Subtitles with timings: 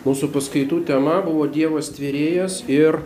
[0.00, 3.02] Mūsų paskaitų tema buvo Dievas tvėrėjas ir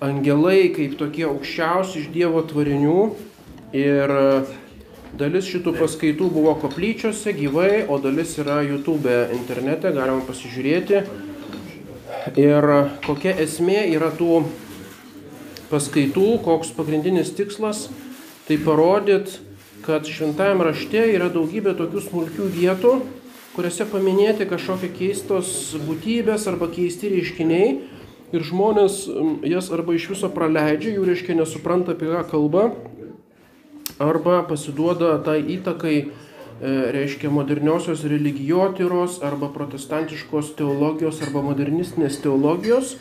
[0.00, 3.02] angelai kaip tokie aukščiausi iš Dievo tvarinių.
[3.76, 4.14] Ir
[5.20, 11.04] dalis šitų paskaitų buvo koplyčiose gyvai, o dalis yra YouTube internete, galima pasižiūrėti.
[12.40, 12.70] Ir
[13.04, 14.40] kokia esmė yra tų
[15.68, 17.90] paskaitų, koks pagrindinis tikslas,
[18.48, 19.36] tai parodyt,
[19.84, 23.00] kad šventajame rašte yra daugybė tokių smulkių vietų,
[23.60, 25.48] kuriuose paminėti kažkokie keistos
[25.84, 27.66] būtybės arba keisti reiškiniai
[28.32, 29.02] ir žmonės
[29.44, 32.62] jas arba iš viso praleidžia, jų reiškia nesupranta apie ką kalba,
[34.00, 42.96] arba pasiduoda tai įtakai, e, reiškia moderniosios religijotyros arba protestantiškos teologijos arba modernistinės teologijos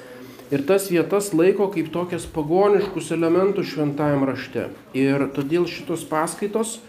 [0.52, 4.68] ir tas vietas laiko kaip tokias pagoniškus elementus šventajame rašte.
[4.92, 6.82] Ir todėl šitos paskaitos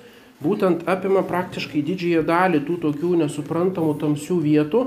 [0.45, 4.87] būtent apima praktiškai didžiąją dalį tų tokių nesuprantamų tamsių vietų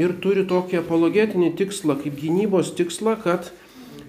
[0.00, 3.50] ir turi tokį apologetinį tikslą, kaip gynybos tikslą, kad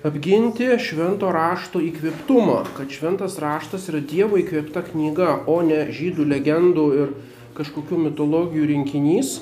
[0.08, 6.88] apginti švento rašto įkvėptumą, kad šventas raštas yra Dievo įkvėpta knyga, o ne žydų legendų
[6.98, 7.14] ir
[7.58, 9.40] kažkokių mitologijų rinkinys.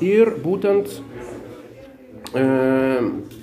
[0.00, 0.96] Ir būtent
[2.32, 2.44] e,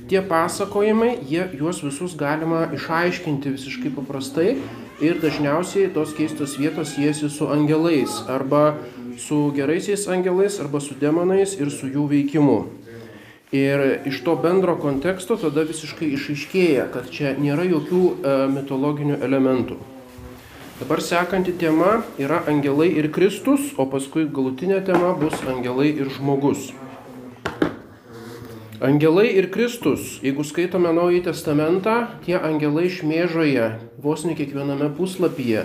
[0.09, 4.55] tie pasakojimai, jie, juos visus galima išaiškinti visiškai paprastai
[5.03, 8.77] ir dažniausiai tos keistos vietos jėsi su angelais arba
[9.17, 12.57] su geraisiais angelais arba su demonais ir su jų veikimu.
[13.51, 19.77] Ir iš to bendro konteksto tada visiškai išaiškėja, kad čia nėra jokių e, mitologinių elementų.
[20.81, 26.73] Dabar sekanti tema yra angelai ir Kristus, o paskui galutinė tema bus angelai ir žmogus.
[28.77, 31.93] Angelai ir Kristus, jeigu skaitome Naująjį Testamentą,
[32.27, 33.71] tie angelai šmėžoje
[34.03, 35.63] vos ne kiekviename puslapyje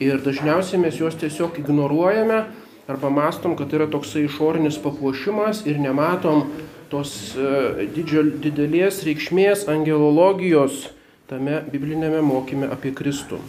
[0.00, 2.38] ir dažniausiai mes juos tiesiog ignoruojame
[2.88, 6.46] arba mastom, kad tai yra toksai išorinis papuošimas ir nematom
[6.88, 10.86] tos e, didžio, didelės reikšmės angelologijos
[11.28, 13.42] tame biblinėme mokyme apie Kristų.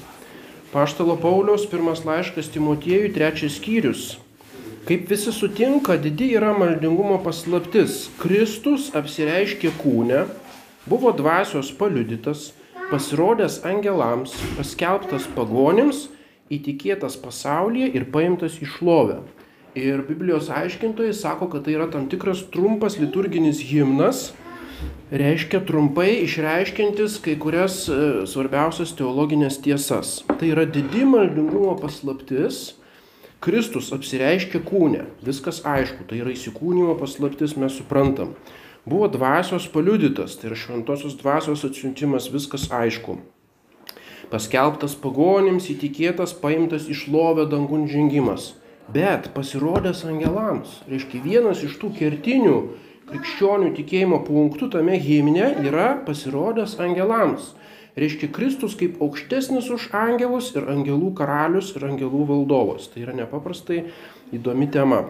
[0.75, 4.17] Paštalo Pauliaus pirmas laiškas Timotiejui, trečias skyrius.
[4.85, 8.03] Kaip visi sutinka, didi yra maldingumo paslaptis.
[8.21, 10.19] Kristus apsireiškė kūne,
[10.85, 12.51] buvo dvasios paliudytas,
[12.91, 16.03] pasirodęs angelams, paskelbtas pagonims,
[16.53, 19.17] įtikėtas pasaulyje ir paimtas į šlovę.
[19.73, 24.35] Ir Biblijos aiškintojai sako, kad tai yra tam tikras trumpas liturginis himnas,
[25.09, 30.19] reiškia trumpai išreiškintis kai kurias e, svarbiausias teologinės tiesas.
[30.29, 32.75] Tai yra didi maldingumo paslaptis
[33.43, 38.33] Kristus apsireiškia kūne, viskas aišku, tai yra įsikūnymo paslaptis, mes suprantam.
[38.85, 43.17] Buvo dvasios paliudytas, tai yra šventosios dvasios atsiuntimas, viskas aišku.
[44.31, 48.53] Paskelbtas pagonims, įtikėtas, paimtas iš lovę dangun žengimas.
[48.93, 52.57] Bet pasirodęs angelams, reiškia vienas iš tų kertinių
[53.09, 57.53] krikščionių tikėjimo punktų tame himne yra pasirodęs angelams.
[57.95, 62.89] Reiškia Kristus kaip aukštesnis už angelus ir angelų karalius ir angelų valdovas.
[62.91, 63.85] Tai yra nepaprastai
[64.35, 65.05] įdomi tema.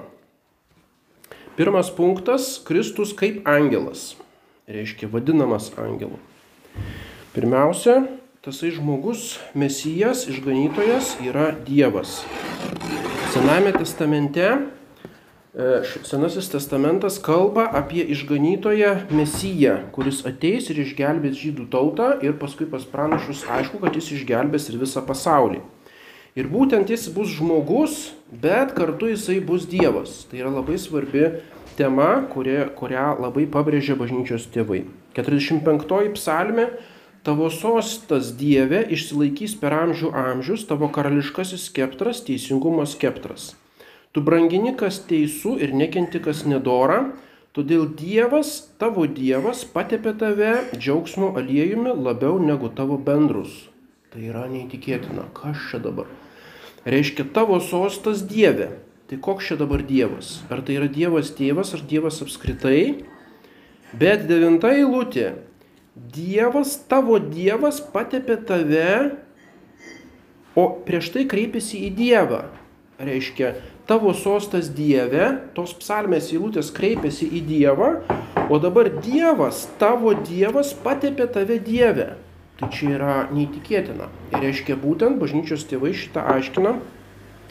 [1.58, 4.14] Pirmas punktas- Kristus kaip angelas.
[4.70, 6.20] Reiškia vadinamas angelu.
[7.34, 8.08] Pirmiausia,
[8.46, 12.22] tasai žmogus, mesijas, išganytojas yra Dievas.
[13.34, 14.46] Sename testamente
[15.56, 22.84] Senasis testamentas kalba apie išganytoją Mesiją, kuris ateis ir išgelbės žydų tautą ir paskui pas
[22.84, 25.62] pranašus aišku, kad jis išgelbės ir visą pasaulį.
[26.36, 30.26] Ir būtent jis bus žmogus, bet kartu jisai bus Dievas.
[30.28, 31.30] Tai yra labai svarbi
[31.80, 34.84] tema, kurią, kurią labai pabrėžia bažnyčios tėvai.
[35.16, 36.68] 45 psalmė
[37.26, 43.56] Tavo sostas Dieve išsilaikys per amžių amžius, tavo karališkasis skeptras, teisingumo skeptras.
[44.16, 47.02] Tu brangini, kas teisų ir nekenti, kas nedora,
[47.52, 53.66] todėl Dievas, tavo Dievas, patepė tave džiaugsmo aliejumi labiau negu tavo bendrus.
[54.14, 55.28] Tai yra neįtikėtina.
[55.36, 56.08] Kas čia dabar?
[56.88, 58.70] Reiškia tavo sostas Dieve.
[59.12, 60.38] Tai koks čia dabar Dievas?
[60.48, 63.04] Ar tai yra Dievas tėvas, ar Dievas apskritai?
[64.00, 65.34] Bet devinta eilutė.
[66.16, 68.90] Dievas, tavo Dievas patepė tave,
[70.56, 72.46] o prieš tai kreipėsi į Dievą.
[72.96, 75.28] Reiškia, tavo sostas Dieve,
[75.58, 77.90] tos psalmės eilutės kreipiasi į Dievą,
[78.50, 82.16] o dabar Dievas, tavo Dievas patepė tave Dieve.
[82.56, 84.08] Tai čia yra neįtikėtina.
[84.32, 86.78] Ir reiškia būtent bažnyčios tėvai šitą aiškina.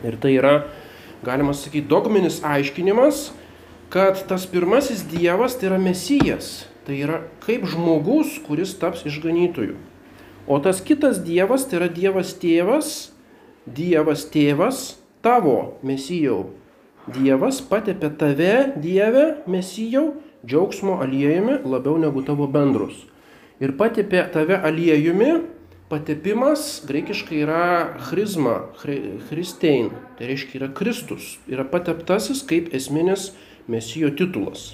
[0.04, 0.54] Ir tai yra,
[1.24, 3.28] galima sakyti, dogminis aiškinimas,
[3.92, 6.64] kad tas pirmasis Dievas tai yra Mesijas.
[6.84, 9.76] Tai yra kaip žmogus, kuris taps išganytoju.
[10.48, 12.90] O tas kitas Dievas tai yra Dievas tėvas,
[13.64, 14.82] Dievas tėvas,
[15.24, 16.52] tavo mesijau,
[17.04, 23.02] Dievas patepė tave, Dieve, mesijau, džiaugsmo aliejumi labiau negu tavo bendrus.
[23.60, 25.42] Ir patepė tave aliejumi,
[25.92, 27.66] patepimas greikiškai yra
[28.06, 33.34] chrizma, christein, tai reiškia yra Kristus, yra pateptasis kaip esminis
[33.68, 34.72] mesijo titulas.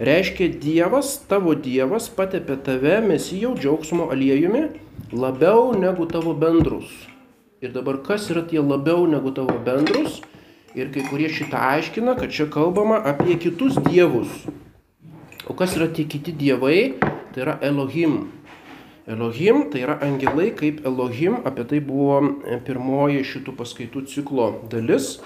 [0.00, 4.68] Reiškia Dievas, tavo Dievas patepė tave mesijau džiaugsmo aliejumi
[5.12, 7.07] labiau negu tavo bendrus.
[7.58, 10.20] Ir dabar kas yra tie labiau negu tavo bendrus?
[10.78, 14.30] Ir kai kurie šitą aiškina, kad čia kalbama apie kitus dievus.
[15.50, 16.94] O kas yra tie kiti dievai?
[17.34, 18.28] Tai yra Elohim.
[19.10, 22.20] Elohim tai yra angelai kaip Elohim, apie tai buvo
[22.62, 25.16] pirmoji šitų paskaitų ciklo dalis,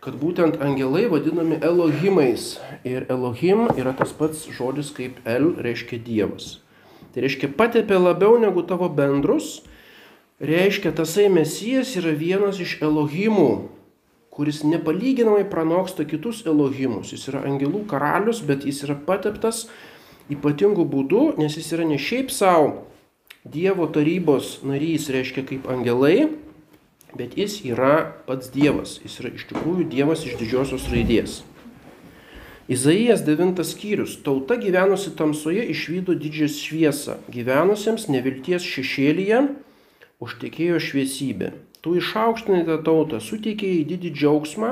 [0.00, 2.62] kad būtent angelai vadinami Elohimais.
[2.80, 6.62] Ir Elohim yra tas pats žodis kaip El reiškia Dievas.
[7.12, 9.58] Tai reiškia patepė labiau negu tavo bendrus,
[10.40, 13.68] reiškia tasai mesijas yra vienas iš Elohimų,
[14.34, 17.12] kuris nepalyginamai pranoksta kitus Elohimus.
[17.14, 19.68] Jis yra angelų karalius, bet jis yra pateptas
[20.32, 22.88] ypatingu būdu, nes jis yra ne šiaip savo
[23.44, 26.30] Dievo tarybos narys, reiškia kaip angelai,
[27.12, 28.94] bet jis yra pats Dievas.
[29.04, 31.42] Jis yra iš tikrųjų Dievas iš didžiosios raidės.
[32.72, 34.16] Izaijas 9 skyrius.
[34.24, 37.18] Tauta gyvenusi tamsoje išvydo didžią šviesą.
[37.28, 39.42] Gyvenusiems nevilties šešėlyje
[40.24, 41.52] užtekėjo šviesybė.
[41.84, 44.70] Tu išaukštinai tą tautą, suteikėjai didį džiaugsmą,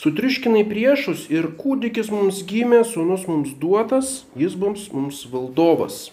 [0.00, 6.08] sutriškinai priešus ir kūdikis mums gimė, sunus mums duotas, jis bus mums valdovas.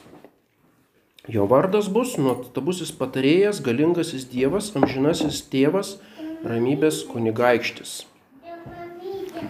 [1.30, 5.98] Jo vardas bus nuostabusis patarėjas, galingasis Dievas, amžinasis tėvas,
[6.44, 8.00] ramybės kunigaikštis.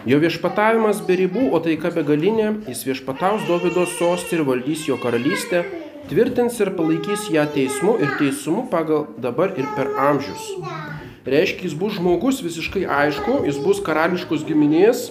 [0.10, 5.64] Jo viešpatavimas be ribų, o taika begalinė, jis viešpataus Davido sostį ir valdys jo karalystę,
[6.08, 10.54] tvirtins ir palaikys ją teismu ir teisumu pagal dabar ir per amžius.
[11.30, 15.10] Reiškia, jis bus žmogus visiškai aišku, jis bus karališkos giminės,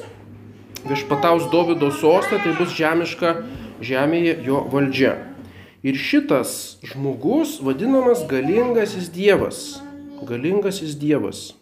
[0.89, 3.35] viešpataus Davido sostą, tai bus žemiška
[3.85, 5.15] žemėje jo valdžia.
[5.87, 9.79] Ir šitas žmogus vadinamas galingasis Dievas.
[10.27, 11.53] Galingasis Dievas.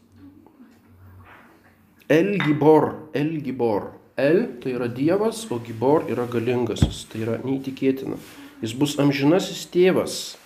[2.08, 3.90] El Gibor, El Gibor.
[4.16, 7.04] El tai yra Dievas, o Gibor yra galingasis.
[7.10, 8.16] Tai yra neįtikėtina.
[8.64, 10.36] Jis bus amžinasis tėvas.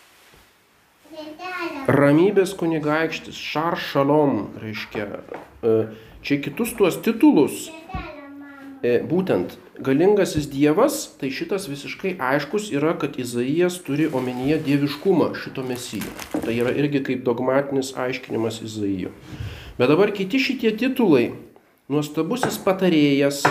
[1.91, 5.07] Ramybės kunigaikštis, šar šalom, reiškia,
[5.63, 5.75] e,
[6.27, 7.69] čia kitus tuos titulus,
[8.83, 15.65] e, būtent galingasis dievas, tai šitas visiškai aiškus yra, kad Izaijas turi omenyje dieviškumą šito
[15.67, 16.11] mesijo.
[16.35, 19.15] Tai yra irgi kaip dogmatinis aiškinimas Izaijo.
[19.79, 21.31] Bet dabar kiti šitie titulai,
[21.89, 23.45] nuostabusis patarėjas,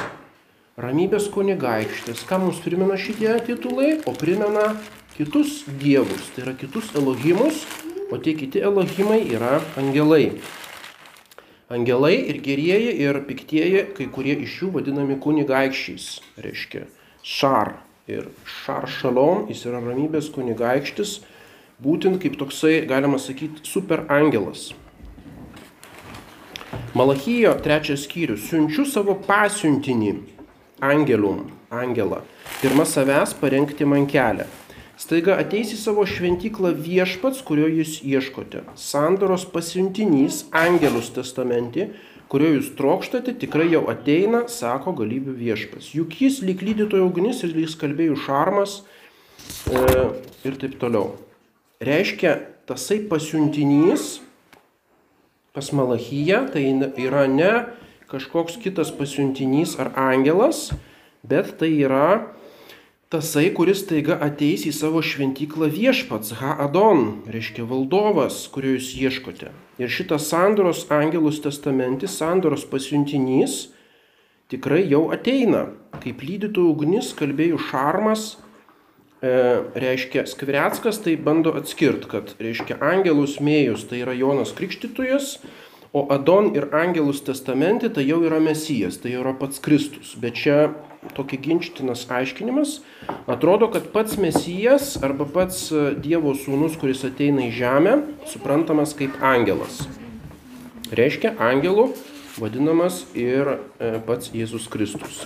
[0.80, 2.24] ramybės kunigaikštis.
[2.28, 3.98] Ką mums primena šitie titulai?
[4.08, 4.72] O primena
[5.18, 7.66] kitus dievus, tai yra kitus elohimus,
[8.10, 10.40] o tie kiti elohimai yra angelai.
[11.70, 16.08] Angelai ir gerieji ir piktieji, kai kurie iš jų vadinami kunigaikščiais,
[16.42, 16.88] reiškia
[17.22, 17.76] šar.
[18.10, 18.32] Ir
[18.64, 21.20] šar šalom, jis yra ramybės kunigaikštis,
[21.84, 24.72] būtent kaip toksai, galima sakyti, super angelas.
[26.98, 28.48] Malachijo trečias skyrius.
[28.50, 30.39] Siunčiu savo pasiuntinį
[30.82, 32.22] angelum, angelą.
[32.62, 34.48] Pirma savęs parengti man kelią.
[35.00, 38.66] Staiga ateis į savo šventyklą viešpats, kurio jūs ieškote.
[38.76, 41.86] Sandoros pasiuntinys, angelus testamentį,
[42.32, 45.94] kurio jūs trokštate, tikrai jau ateina, sako galybių viešpats.
[45.96, 48.82] Juk jis lyg lydytojo ugnis ir lyg kalbėjų šarmas
[49.72, 49.86] e,
[50.44, 51.14] ir taip toliau.
[51.80, 52.36] Reiškia,
[52.68, 54.18] tasai pasiuntinys
[55.56, 56.66] pas Malachyje tai
[57.00, 57.54] yra ne
[58.10, 60.70] kažkoks kitas pasiuntinys ar angelas,
[61.24, 62.30] bet tai yra
[63.10, 69.50] tasai, kuris taiga ateis į savo šventyklą viešpats, Ha-Adon, reiškia valdovas, kurio jūs ieškote.
[69.82, 73.72] Ir šitas sandoros angelus testamentis, sandoros pasiuntinys
[74.50, 75.70] tikrai jau ateina,
[76.04, 78.28] kaip lydytų ugnis, kalbėjų šarmas,
[79.22, 79.34] e,
[79.74, 85.40] reiškia Skvireckas tai bando atskirti, kad reiškia angelus mėjus tai yra Jonas Krikštytojas,
[85.92, 90.14] O Adon ir Angelus testamente tai jau yra Mesijas, tai jau yra pats Kristus.
[90.14, 90.70] Bet čia
[91.18, 92.82] tokia ginčtinas aiškinimas.
[93.26, 97.96] Atrodo, kad pats Mesijas arba pats e, Dievo sūnus, kuris ateina į žemę,
[98.30, 99.82] suprantamas kaip angelas.
[100.94, 101.88] Reiškia, angelu
[102.38, 105.24] vadinamas ir e, pats Jėzus Kristus.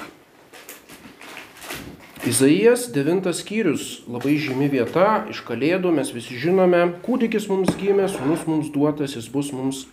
[2.24, 8.48] Izaijas 9 skyrius, labai žymi vieta, iš kalėdų mes visi žinome, kūdikis mums gimė, sūnus
[8.48, 9.84] mums duotas, jis bus mums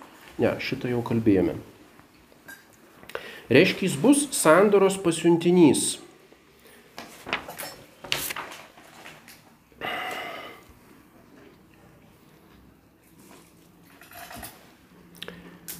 [0.40, 1.58] Ne, šitą jau kalbėjome.
[3.50, 5.98] Reiškia, jis bus sandoros pasiuntinys.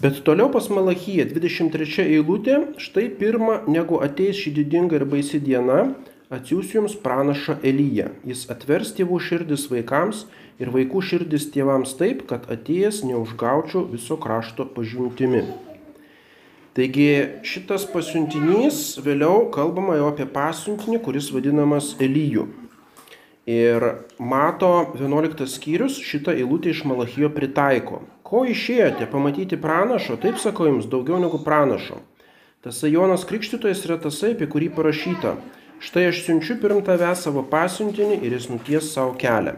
[0.01, 5.91] Bet toliau pas Malachyje 23 eilutė, štai pirma, negu ateis ši didinga ir baisi diena,
[6.31, 8.13] atsiūs jums pranašą Elyją.
[8.27, 10.25] Jis atvers tėvų širdis vaikams
[10.63, 15.43] ir vaikų širdis tėvams taip, kad atėjęs neužgaučiau viso krašto pažintimi.
[16.79, 22.47] Taigi šitas pasiuntinys vėliau kalbama jau apie pasiuntinį, kuris vadinamas Elyjų.
[23.51, 23.83] Ir
[24.23, 28.05] mato 11 skyrius šitą eilutę iš Malachijo pritaiko.
[28.23, 31.99] Ko išėjote pamatyti pranašo, taip sako jums, daugiau negu pranašo.
[32.63, 35.35] Tasai Jonas Krikštytojas yra tasai, apie kurį parašyta.
[35.81, 39.55] Štai aš siunčiu pirm tave savo pasiuntinį ir jis nuties savo kelią.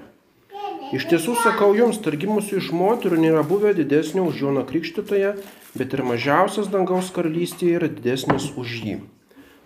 [0.95, 5.33] Iš tiesų sakau jums, targimusių iš moterų nėra buvę didesnio už Joną Krikštytoją,
[5.75, 8.95] bet ir mažiausias dangaus karalystėje yra didesnis už jį.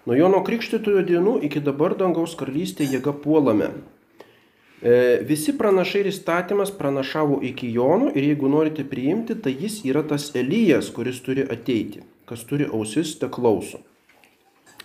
[0.07, 3.73] Nuo Jono Krikštytojo dienų iki dabar dangaus karalystėje jėga puolame.
[4.81, 4.97] E,
[5.29, 10.31] visi pranašai ir įstatymas pranašavo iki Jonų ir jeigu norite priimti, tai jis yra tas
[10.33, 12.07] Elijas, kuris turi ateiti.
[12.25, 13.83] Kas turi ausis, te klauso.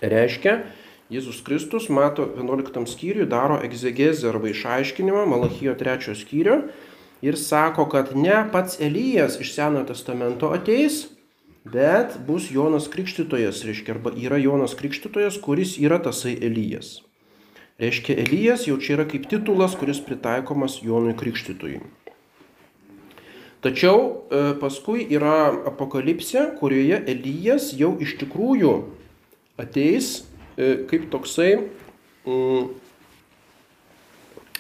[0.02, 0.64] Reiškia,
[1.12, 6.54] Jėzus Kristus mato 11 skyriui, daro egzegezę arba išaiškinimą Malachijo 3 skyrių
[7.28, 11.10] ir sako, kad ne pats Elijas iš Senojo testamento ateis,
[11.68, 17.02] bet bus Jonas Krikštytojas, reiškia, arba yra Jonas Krikštytojas, kuris yra tasai Elijas.
[17.82, 21.82] Reiškia, Elijas jau čia yra kaip titulas, kuris pritaikomas Jonui Krikštytui.
[23.62, 24.00] Tačiau
[24.32, 28.78] e, paskui yra apokalipsė, kurioje Elijas jau iš tikrųjų
[29.60, 30.22] ateis
[30.58, 31.56] kaip toksai,
[32.26, 32.70] mm,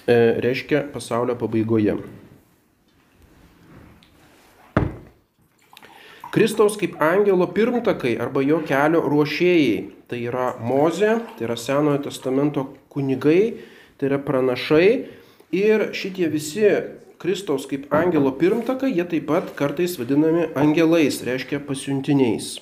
[0.07, 1.97] e, reiškia, pasaulio pabaigoje.
[6.31, 9.73] Kristaus kaip angelo pirmtakai arba jo kelio ruošėjai.
[10.07, 13.59] Tai yra Mozė, tai yra Senojo testamento kunigai,
[13.99, 14.87] tai yra pranašai.
[15.51, 16.63] Ir šitie visi
[17.19, 22.61] Kristaus kaip angelo pirmtakai, jie taip pat kartais vadinami angelais, reiškia pasiuntiniais.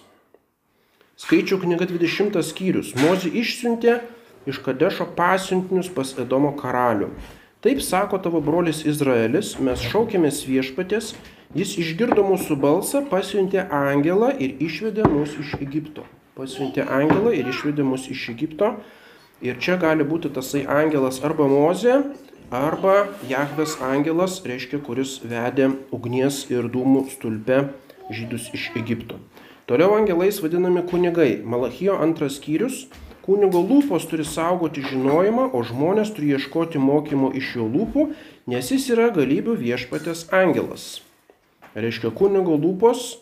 [1.19, 2.93] Skaičių knyga 20 skyrius.
[2.99, 3.99] Mozė išsiuntė
[4.47, 7.11] iš Kadešo pasiuntinius pas Edomo karalių.
[7.59, 11.11] Taip sako tavo brolis Izraelis, mes šaukėmės viešpatės
[11.57, 16.03] Jis išgirdo mūsų balsą, pasiuntė angelą ir išvedė mus iš Egipto.
[16.37, 18.75] Pasiuntė angelą ir išvedė mus iš Egipto.
[19.41, 21.95] Ir čia gali būti tasai angelas arba Mozė,
[22.53, 27.63] arba Jahves angelas, reiškia, kuris vedė ugnies ir dūmų stulpe
[28.13, 29.17] žydus iš Egipto.
[29.69, 31.43] Toliau angelais vadinami kunigai.
[31.45, 32.87] Malachijo antras skyrius.
[33.21, 38.07] Kunigo lūpos turi saugoti žinojimą, o žmonės turi ieškoti mokymo iš jo lūpų,
[38.49, 41.03] nes jis yra galybių viešpatės angelas.
[41.77, 43.19] Reiškia, kunigo lūpos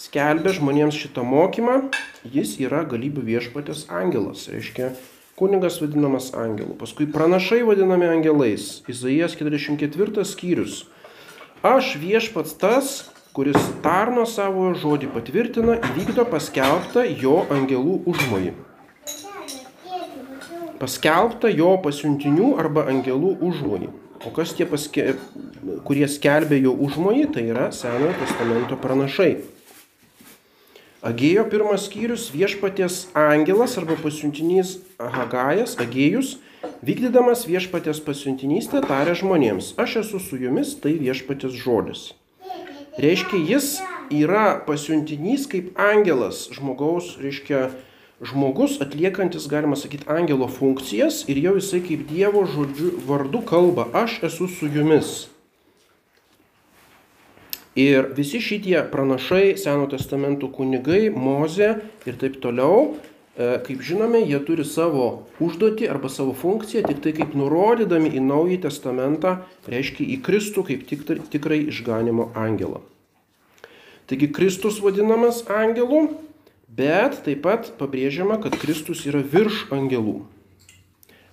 [0.00, 1.90] skelbia žmonėms šitą mokymą,
[2.32, 4.48] jis yra galybių viešpatės angelas.
[4.48, 4.94] Reiškia,
[5.36, 6.78] kunigas vadinamas angelu.
[6.80, 8.80] Paskui pranašai vadinami angelais.
[8.88, 10.86] Izaijas 44 skyrius.
[11.60, 12.94] Aš viešpats tas,
[13.34, 18.52] kuris tarno savo žodį patvirtina, įvykdo paskelbtą jo angelų užmojį.
[20.78, 23.90] Paskelbtą jo pasiuntinių arba angelų užmojį.
[24.24, 25.16] O kas tie, paske,
[25.84, 29.32] kurie skelbė jo užmojį, tai yra Senojo testamento pranašai.
[31.04, 36.36] Agėjo pirmas skyrius viešpaties angelas arba pasiuntinys Hagajas, Agėjus,
[36.86, 42.12] vykdydamas viešpaties pasiuntinystę, tarė žmonėms, aš esu su jumis, tai viešpaties žodis.
[42.94, 43.68] Reiškia, jis
[44.14, 47.72] yra pasiuntinys kaip angelas žmogaus, reiškia,
[48.22, 54.20] žmogus atliekantis, galima sakyti, angelo funkcijas ir jau jisai kaip Dievo žodžiu vardu kalba, aš
[54.30, 55.26] esu su jumis.
[57.74, 61.72] Ir visi šitie pranašai, Seno testamento kunigai, Moze
[62.06, 62.94] ir taip toliau,
[63.36, 68.60] kaip žinome, jie turi savo užduotį arba savo funkciją, tik tai kaip nurodydami į Naująjį
[68.66, 69.38] testamentą,
[69.70, 72.84] reiškia į Kristų kaip tik, tikrai išganimo angelą.
[74.06, 76.06] Taigi Kristus vadinamas angelu,
[76.74, 80.24] Bet taip pat pabrėžiama, kad Kristus yra virš angelų.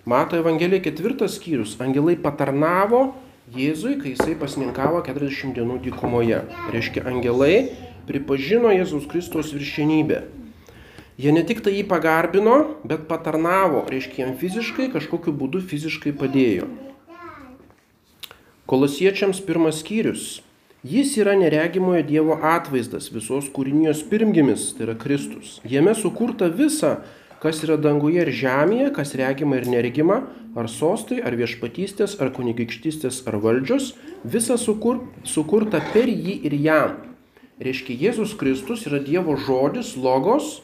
[0.06, 1.74] Mato Evangelija ketvirtas skyrius.
[1.82, 3.16] Angelai patarnavo
[3.50, 6.44] Jėzui, kai jisai pasninkavo 40 dienų dykumoje.
[6.70, 7.72] Reiškia, angelai
[8.06, 10.22] pripažino Jėzaus Kristaus viršenybę.
[11.20, 12.56] Jie ne tik tai jį pagarbino,
[12.88, 16.70] bet patarnavo, reiškia, jam fiziškai, kažkokiu būdu fiziškai padėjo.
[18.70, 20.40] Kolosiečiams pirmas skyrius.
[20.82, 25.60] Jis yra neregimojo Dievo atvaizdas, visos kūrinijos pirmgimis, tai yra Kristus.
[25.68, 26.96] Jame sukurta visa,
[27.44, 30.22] kas yra danguje ir žemėje, kas regima ir neregima,
[30.58, 33.92] ar sostai, ar viešpatystės, ar kunigaikštystės, ar valdžios,
[34.24, 36.98] visa sukur, sukurta per jį ir jam.
[37.62, 40.62] Reiškia, Jėzus Kristus yra Dievo žodis, logos,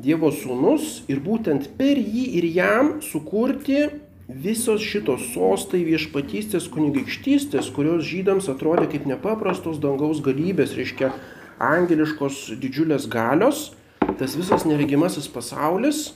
[0.00, 3.82] Dievo sūnus ir būtent per jį ir jam sukurti
[4.30, 11.12] visos šitos sostai viešpatystės kunigaikštystės, kurios žydams atrodė kaip nepaprastos dangaus galybės, reiškia
[11.60, 13.70] angeliškos didžiulės galios,
[14.16, 16.14] tas visas neregimasis pasaulis,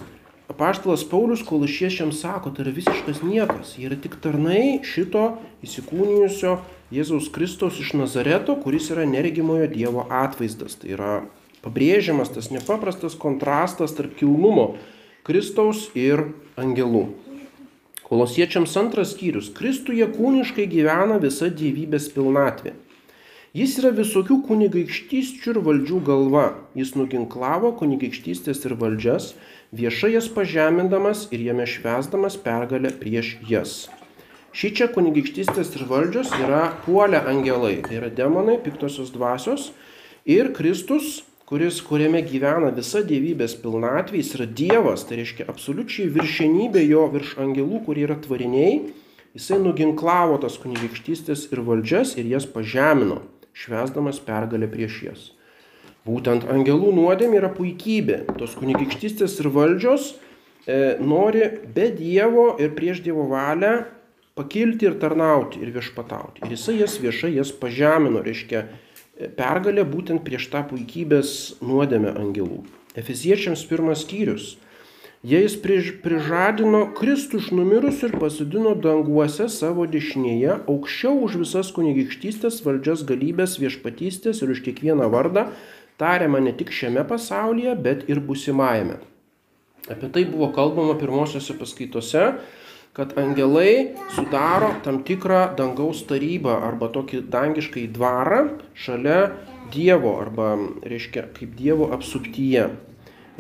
[0.49, 3.77] apaštalas Paulius kolašiečiams sako, tai yra visiškas niekas.
[3.77, 5.35] Jie yra tik tarnai šito
[5.67, 6.59] įsikūnijusio
[6.95, 10.79] Jėzaus Kristaus iš Nazareto, kuris yra neregimojo Dievo atvaizdas.
[10.81, 11.15] Tai yra
[11.65, 14.75] pabrėžiamas tas nepaprastas kontrastas tarp kilnumo
[15.25, 16.29] Kristaus ir
[16.61, 17.09] angelų.
[18.05, 19.49] Kolosiečiams antras skyrius.
[19.57, 22.75] Kristuje kūniškai gyvena visa gyvybės pilnatvė.
[23.55, 26.45] Jis yra visokių kunigaikštysčių ir valdžių galva.
[26.77, 29.29] Jis nuginklavo kunigaikštystės ir valdžias,
[29.73, 33.77] viešai jas pažemindamas ir jame švesdamas pergalę prieš jas.
[34.55, 39.71] Šį čia kunigaikštystės ir valdžios yra puolę angelai, tai yra demonai, piktosios dvasios
[40.27, 46.85] ir Kristus kuris, kuriame gyvena visa dievybės pilnatvė, jis yra Dievas, tai reiškia absoliučiai viršenybė
[46.87, 48.81] jo virš angelų, kurie yra tvariniai,
[49.37, 53.21] jisai nuginklavo tas kunigaikštystės ir valdžias ir jas pažemino,
[53.53, 55.25] švesdamas pergalę prieš jas.
[56.05, 58.25] Būtent angelų nuodėmė yra puikybė.
[58.37, 60.11] Tos kunigaikštystės ir valdžios
[60.69, 63.87] e, nori be Dievo ir prieš Dievo valią
[64.37, 66.43] pakilti ir tarnauti ir viešpatauti.
[66.45, 68.67] Ir jisai jas viešai jas pažemino, reiškia
[69.39, 72.65] pergalė būtent prieš tą puikybės nuodėmę angelų.
[72.99, 74.55] Efeziečiams pirmas skyrius.
[75.25, 83.07] Jais prižadino Kristų iš numirusių ir pasidino danguose savo dešinėje, aukščiau už visas kunigikštystės, valdžias
[83.09, 85.47] galybės, viešpatystės ir už kiekvieną vardą,
[85.97, 88.99] tariama ne tik šiame pasaulyje, bet ir busimajame.
[89.89, 92.27] Apie tai buvo kalbama pirmosiose paskaitose
[92.95, 98.45] kad angelai sudaro tam tikrą dangaus tarybą arba tokį dangiškai dvarą
[98.79, 99.33] šalia
[99.75, 100.53] Dievo arba,
[100.87, 102.69] reiškia, kaip Dievo apsuptyje.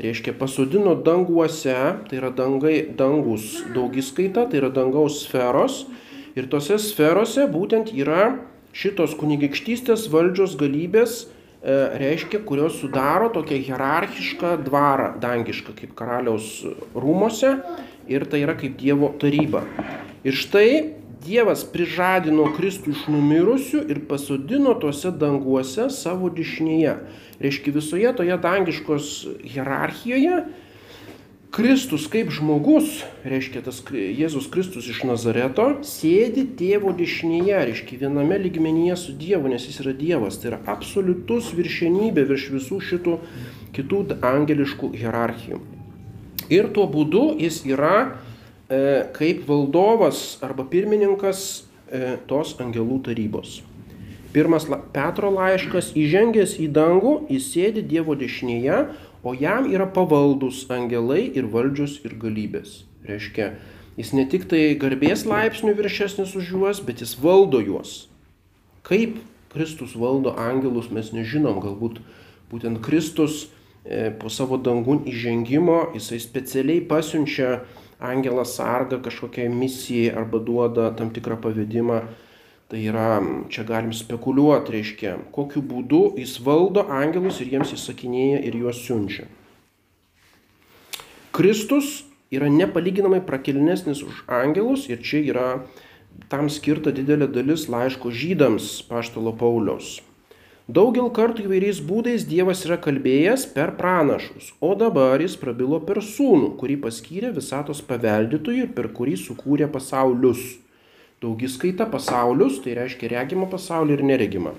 [0.00, 1.76] Reiškia, pasodino danguose,
[2.08, 5.84] tai yra dangai, dangus daugiskaita, tai yra dangaus sferos.
[6.34, 8.32] Ir tose sferose būtent yra
[8.75, 11.28] šitos kunigaikštystės valdžios galybės,
[11.62, 16.64] e, reiškia, kurios sudaro tokią hierarchišką dvarą dangišką, kaip karaliaus
[16.96, 17.61] rūmose
[18.08, 19.64] ir tai yra kaip Dievo taryba.
[20.25, 20.68] Ir štai
[21.25, 26.98] Dievas prižadino Kristų iš numirusių ir pasodino tuose danguose savo dešinėje.
[27.40, 30.42] Reiškia visoje toje dangiškos hierarchijoje
[31.55, 38.96] Kristus kaip žmogus, reiškia tas Jėzus Kristus iš Nazareto, sėdi tėvo dešinėje, reiškia viename lygmenyje
[38.98, 40.40] su Dievu, nes jis yra Dievas.
[40.42, 43.16] Tai yra absoliutus viršenybė virš visų šitų
[43.79, 44.02] kitų
[44.35, 45.62] angeliškų hierarchijų.
[46.52, 47.94] Ir tuo būdu jis yra
[48.68, 53.62] e, kaip valdovas arba pirmininkas e, tos angelų tarybos.
[54.35, 58.80] Pirmas Petro laiškas įžengęs į dangų, jis sėdi Dievo dešinėje,
[59.22, 62.83] o jam yra pavaldus angelai ir valdžios ir galybės.
[63.07, 63.52] Reiškia,
[63.96, 68.09] jis ne tik tai garbės laipsnių viršesnis už juos, bet jis valdo juos.
[68.85, 69.20] Kaip
[69.54, 72.02] Kristus valdo angelus mes nežinom, galbūt
[72.50, 73.46] būtent Kristus
[74.18, 77.64] po savo dangun įžengimo jisai specialiai pasiunčia
[78.01, 82.01] angelą sargą kažkokiai misijai arba duoda tam tikrą pavedimą.
[82.68, 83.20] Tai yra,
[83.53, 89.29] čia galim spekuliuoti, reiškia, kokiu būdu jis valdo angelus ir jiems įsakinėja ir juos siunčia.
[91.37, 95.49] Kristus yra nepalyginamai prakilnesnis už angelus ir čia yra
[96.33, 100.01] tam skirta didelė dalis laiško žydams paštalo Pauliaus.
[100.64, 106.55] Daugel kartų įvairiais būdais Dievas yra kalbėjęs per pranašus, o dabar jis prabilo per sūnų,
[106.57, 110.40] kurį paskyrė visatos paveldytojų ir per kurį sukūrė pasaulius.
[111.20, 114.57] Daugiskaita pasaulius, tai reiškia regimą pasaulį ir neregimą.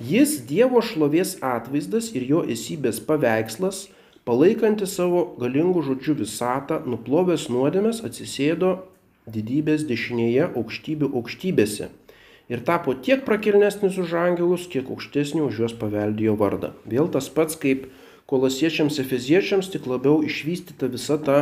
[0.00, 3.90] Jis Dievo šlovės atvaizdas ir jo esybės paveikslas,
[4.24, 8.78] palaikantis savo galingų žodžių visatą, nuplovęs nuodėmės, atsisėdo
[9.28, 11.92] didybės dešinėje aukštybių aukštybėse
[12.52, 16.72] ir tapo tiek prakilnesnis už angelus, kiek aukštesnį už juos paveldėjo vardą.
[16.84, 17.88] Vėl tas pats kaip
[18.28, 21.38] kolosiečiams, efeziečiams, tik labiau išvystyta visa ta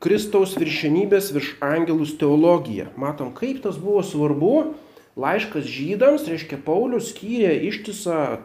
[0.00, 2.88] Kristaus viršenybės virš angelus teologija.
[2.96, 4.54] Matom, kaip tas buvo svarbu.
[5.20, 8.38] Laiškas žydams, reiškia, Paulius skyrė ištisą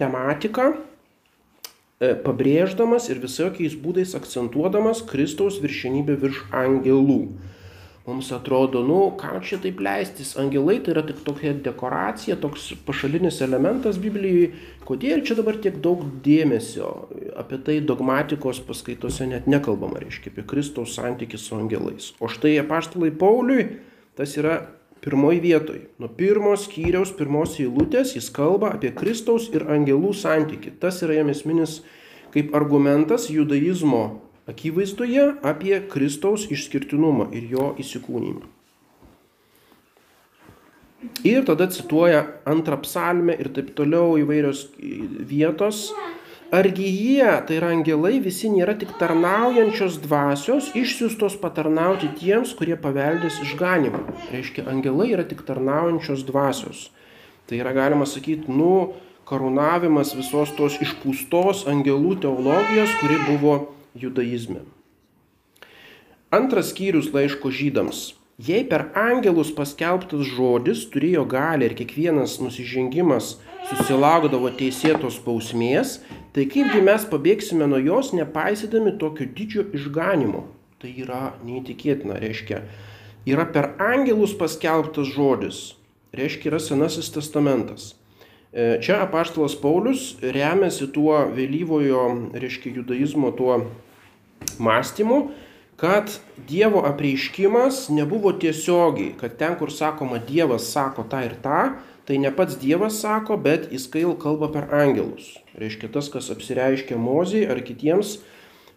[0.00, 7.34] tematiką, e, pabrėždamas ir visokiais būdais akcentuodamas Kristaus viršenybę virš angelų.
[8.06, 13.38] Mums atrodo, nu, kam čia taip leistis, angelai tai yra tik tokia dekoracija, toks pašalinis
[13.46, 14.48] elementas Biblijai,
[14.88, 16.88] kodėl čia dabar tiek daug dėmesio,
[17.38, 22.10] apie tai dogmatikos paskaitose net nekalbama, reiškia, apie Kristaus santykių su angelais.
[22.18, 23.68] O štai apaštalai Pauliui
[24.18, 24.58] tas yra
[25.02, 25.78] pirmoji vietoj.
[26.02, 30.74] Nuo pirmos skyriaus, pirmos eilutės jis kalba apie Kristaus ir angelų santykių.
[30.82, 31.84] Tas yra jam esminis
[32.34, 34.04] kaip argumentas judaizmo
[34.50, 38.48] akivaizdoje apie Kristaus išskirtinumą ir jo įsikūnymą.
[41.26, 45.88] Ir tada cituoja antrą psalmę ir taip toliau įvairios vietos.
[46.52, 53.40] Argi jie, tai yra angelai, visi nėra tik tarnaujančios dvasios, išsiųstos patarnauti tiems, kurie paveldės
[53.46, 54.02] išganimą.
[54.34, 56.90] Reiškia, angelai yra tik tarnaujančios dvasios.
[57.48, 58.92] Tai yra galima sakyti, nu,
[59.26, 63.56] karūnavimas visos tos išpūstos angelų teologijos, kuri buvo
[63.94, 64.64] judaizme.
[66.32, 68.12] Antras skyrius laiško žydams.
[68.40, 73.34] Jei per angelus paskelbtas žodis turėjo galę ir kiekvienas nusižengimas
[73.68, 75.98] susilaukdavo teisėtos bausmės,
[76.32, 80.46] tai kaipgi mes pabėgsime nuo jos, nepaisydami tokio didžio išganimo.
[80.80, 82.64] Tai yra neįtikėtina, reiškia,
[83.28, 85.60] yra per angelus paskelbtas žodis,
[86.16, 87.92] reiškia, yra Senasis testamentas.
[88.52, 92.02] E, čia apaštalas Paulius remiasi tuo vėlyvojo,
[92.36, 93.62] reiškia, judaizmo tuo
[94.60, 95.20] mąstymu,
[95.80, 96.12] kad
[96.48, 101.62] Dievo apreiškimas nebuvo tiesiogiai, kad ten, kur sakoma Dievas sako tą ir tą,
[102.04, 105.38] tai ne pats Dievas sako, bet jis kalba per angelus.
[105.56, 108.18] Reiškia tas, kas apsireiškia Mozijai ar kitiems,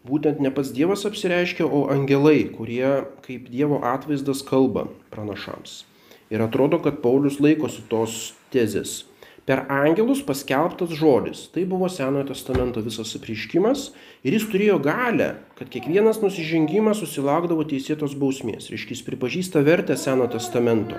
[0.07, 5.83] būtent ne pats Dievas apsireiškia, o angelai, kurie kaip Dievo atvaizdas kalba pranašams.
[6.31, 9.03] Ir atrodo, kad Paulius laikosi tos tezės
[9.45, 11.45] per angelus paskelbtas žodis.
[11.53, 13.91] Tai buvo Senojo testamento visas apriškimas
[14.25, 18.71] ir jis turėjo galę, kad kiekvienas nusižengimas susilaukdavo teisėtos bausmės.
[18.73, 20.97] Reiškia, jis pripažįsta vertę Senojo testamento.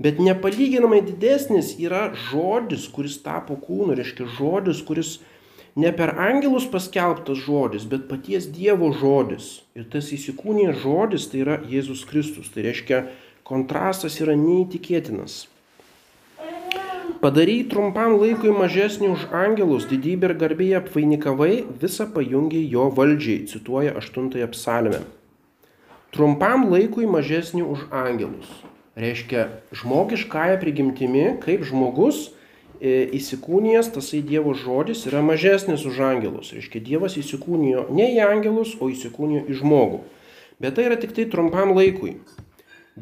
[0.00, 5.18] Bet nepalyginamai didesnis yra žodis, kuris tapo kūnu, reiškia žodis, kuris
[5.76, 9.60] ne per angelus paskelbtas žodis, bet paties Dievo žodis.
[9.78, 12.50] Ir tas įsikūnijęs žodis tai yra Jėzus Kristus.
[12.50, 13.04] Tai reiškia,
[13.46, 15.44] kontrastas yra neįtikėtinas.
[17.20, 23.92] Padarai trumpam laikui mažesnį už angelus, didybę ir garbėje apvainikavai, visą pajungiai jo valdžiai, cituoja
[24.00, 25.02] 8 psalmę.
[26.16, 28.48] Trumpam laikui mažesnį už angelus.
[28.96, 29.44] Reiškia,
[29.76, 32.30] žmogiškąją prigimtimi, kaip žmogus
[32.80, 36.54] e, įsikūnijęs, tasai Dievo žodis yra mažesnis už angelus.
[36.56, 40.00] Reiškia, Dievas įsikūnijo ne į angelus, o įsikūnijo į žmogų.
[40.56, 42.16] Bet tai yra tik tai trumpam laikui.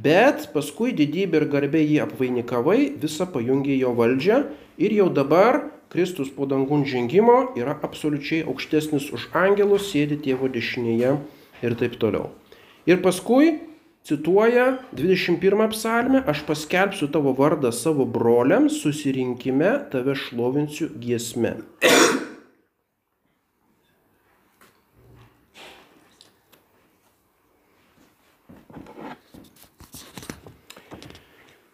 [0.04, 4.42] Bet paskui didybė ir garbė jį apvainikavai, visą pajungė jo valdžią
[4.78, 11.16] ir jau dabar Kristus po dangun žengimo yra absoliučiai aukštesnis už angelus, sėdi tėvo dešinėje
[11.64, 12.28] ir taip toliau.
[12.86, 13.56] Ir paskui
[14.06, 21.56] cituoja 21 psalmę, aš paskelbsiu tavo vardą savo broliams, susirinkime tave šlovinsiu giesme.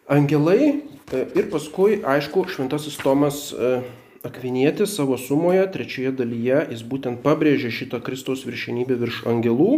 [0.07, 3.79] Angelai e, ir paskui, aišku, šventasis Tomas e,
[4.25, 9.71] Akvinietis savo sumoje, trečioje dalyje, jis būtent pabrėžia šitą Kristaus viršenybę virš angelų.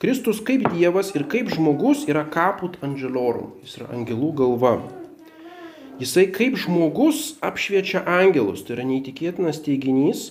[0.00, 4.74] Kristus kaip Dievas ir kaip žmogus yra kaput angelorum, jis yra angelų galva.
[6.00, 10.30] Jisai kaip žmogus apšviečia angelus, tai yra neįtikėtinas teiginys,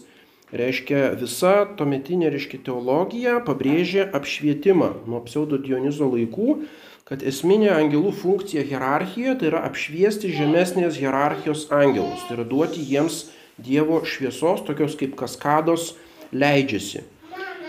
[0.54, 6.62] reiškia visa tuometinė, reiškia teologija pabrėžia apšvietimą nuo pseudo Dionizo laikų
[7.12, 13.26] kad esminė angelų funkcija hierarchijoje tai yra apšviesti žemesnės hierarchijos angelus, tai yra duoti jiems
[13.62, 15.89] Dievo šviesos, tokios kaip kaskados
[16.32, 17.04] leidžiasi.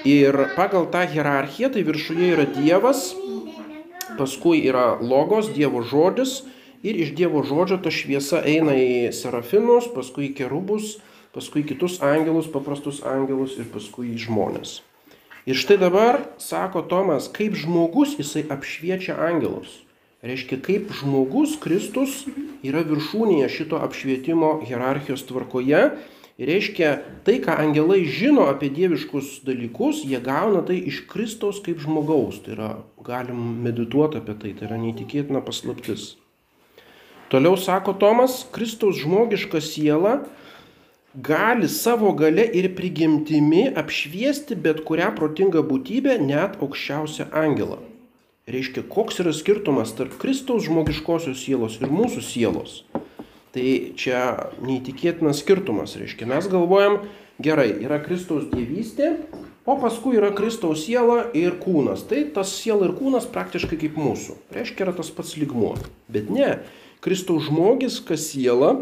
[0.06, 3.02] Ir pagal tą hierarchiją tai viršuje yra Dievas,
[4.14, 6.44] paskui yra logos, Dievo žodis
[6.86, 11.00] ir iš Dievo žodžio ta šviesa eina į serafinus, paskui į kerubus,
[11.34, 14.78] paskui kitus angelus, paprastus angelus ir paskui į žmonės.
[15.42, 19.80] Ir štai dabar, sako Tomas, kaip žmogus jisai apšviečia angelus.
[20.22, 22.20] Reiškia, kaip žmogus Kristus
[22.62, 25.80] yra viršūnėje šito apšvietimo hierarchijos tvarkoje.
[26.38, 26.92] Ir reiškia,
[27.26, 32.38] tai, ką angelai žino apie dieviškus dalykus, jie gauna tai iš Kristaus kaip žmogaus.
[32.46, 32.70] Tai yra,
[33.02, 36.12] galim medituoti apie tai, tai yra neįtikėtina paslaptis.
[37.34, 40.20] Toliau sako Tomas, Kristaus žmogiška siela
[41.14, 47.78] gali savo gale ir prigimtimi apšviesti bet kurią protingą būtybę, net aukščiausią angelą.
[48.48, 52.82] Reiškia, koks yra skirtumas tarp Kristaus žmogiškosios sielos ir mūsų sielos.
[53.52, 53.66] Tai
[54.00, 54.22] čia
[54.64, 55.94] neįtikėtinas skirtumas.
[56.00, 57.02] Reiškia, mes galvojam,
[57.44, 59.12] gerai, yra Kristaus dievystė,
[59.68, 62.06] o paskui yra Kristaus siela ir kūnas.
[62.08, 64.40] Tai tas siela ir kūnas praktiškai kaip mūsų.
[64.56, 65.76] Reiškia, yra tas pats ligmuo.
[66.10, 66.56] Bet ne,
[67.04, 68.78] Kristaus žmogiška siela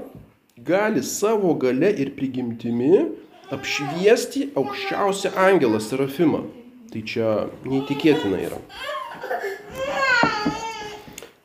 [0.64, 3.04] gali savo gale ir prigimtimi
[3.50, 6.44] apšviesti aukščiausią angelą Serafimą.
[6.90, 7.28] Tai čia
[7.64, 8.58] neįtikėtina yra.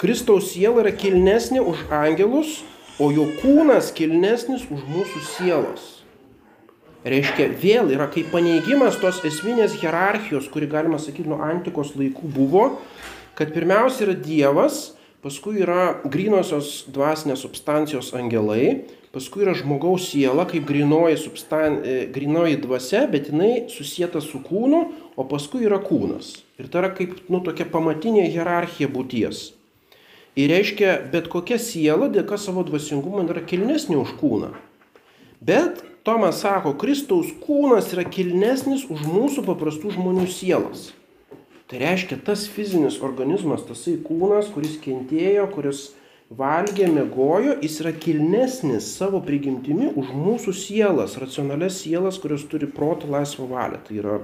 [0.02, 2.60] Kristaus siela yra kilnesnė už angelus,
[3.00, 5.86] o jo kūnas kilnesnis už mūsų sielos.
[7.06, 12.66] Reiškia, vėl yra kaip paneigimas tos esminės hierarchijos, kuri galima sakyti nuo antikos laikų buvo,
[13.38, 14.96] kad pirmiausia yra Dievas,
[15.26, 18.84] paskui yra grinosios dvasinės substancijos angelai,
[19.16, 21.80] paskui yra žmogaus siela kaip grinoji, substan...
[21.82, 24.82] E, grinoji dvasia, bet jinai susijęta su kūnu,
[25.18, 26.36] o paskui yra kūnas.
[26.62, 29.48] Ir tai yra kaip, nu, tokia pamatinė hierarchija būties.
[30.38, 34.52] Ir reiškia, bet kokia siela dėka savo dvasingumo yra kilnesnė už kūną.
[35.46, 40.92] Bet Tomas sako, Kristaus kūnas yra kilnesnis už mūsų paprastų žmonių sielas.
[41.76, 45.82] Tai reiškia, tas fizinis organizmas, tasai kūnas, kuris kentėjo, kuris
[46.32, 53.12] valgė, mėgojo, jis yra kilnesnis savo prigimtimi už mūsų sielas, racionalias sielas, kurios turi protą
[53.12, 53.82] laisvą valią.
[53.90, 54.16] Tai yra...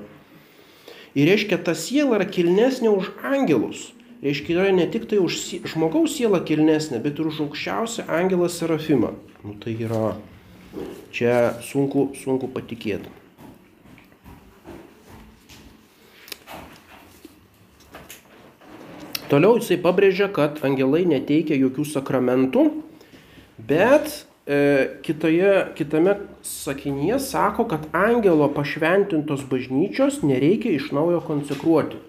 [1.12, 3.90] Ir reiškia, ta siela yra kilnesnė už angelus.
[4.24, 9.18] Reiškia, yra ne tik tai už žmogaus sielą kilnesnė, bet ir už aukščiausią angelą Serafimą.
[9.44, 10.14] Nu, tai yra,
[11.12, 13.12] čia sunku, sunku patikėti.
[19.32, 22.65] Toliau jisai pabrėžia, kad angelai neteikia jokių sakramentų,
[23.63, 24.10] bet
[24.44, 32.02] e, kitoje, kitame sakinyje sako, kad angelo pašventintos bažnyčios nereikia iš naujo konsekruoti.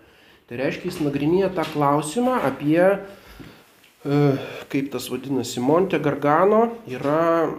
[0.51, 4.23] Tai reiškia, jis nagrinėja tą klausimą apie, e,
[4.75, 7.53] kaip tas vadinasi, Monte Gargano, yra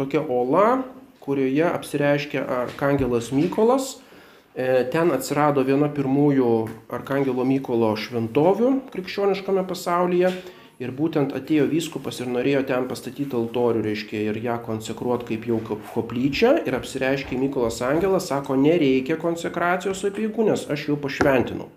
[0.00, 0.80] tokia ola,
[1.20, 4.09] kurioje apsireiškia arkangelas Mykolas E,
[4.54, 6.46] ten atsirado viena pirmųjų
[6.90, 10.32] Arkangelo Mykolo šventovių krikščioniškame pasaulyje
[10.80, 15.60] ir būtent atėjo vyskupas ir norėjo ten pastatyti altorių, reiškia, ir ją konsekruoti kaip jau
[15.92, 21.68] koplyčią ir apsireiškė Mykolas Angelas, sako, nereikia konsekracijos apieigų, nes aš jau pašventinau.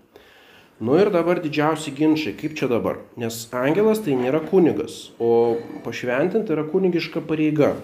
[0.83, 6.55] Nu ir dabar didžiausi ginčiai, kaip čia dabar, nes angelas tai nėra kunigas, o pašventinti
[6.55, 7.75] yra kunigiška pareiga.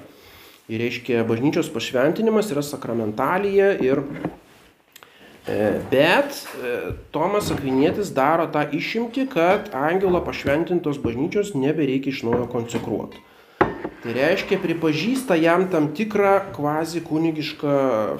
[0.69, 4.38] Ir reiškia, bažnyčios pašventinimas yra sakramentalija ir E,
[5.92, 6.76] bet e,
[7.16, 13.22] Tomas Akvinėtis daro tą išimtį, kad angelo pašventintos bažnyčios nebereikia iš naujo konsekruoti.
[14.00, 17.74] Tai reiškia, pripažįsta jam tam tikrą kvazi kunigišką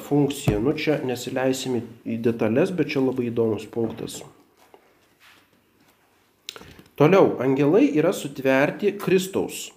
[0.04, 0.60] funkciją.
[0.60, 4.20] Nu čia nesileisim į detalės, bet čia labai įdomus punktas.
[7.00, 9.70] Toliau, angelai yra sutverti Kristaus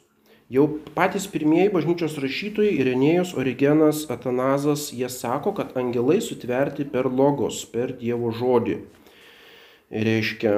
[0.53, 7.63] Jau patys pirmieji bažnyčios rašytojai Irenėjus, Origenas, Atanazas, jie sako, kad angelai sutverti per logos,
[7.73, 8.77] per Dievo žodį.
[9.93, 10.53] Reiškia,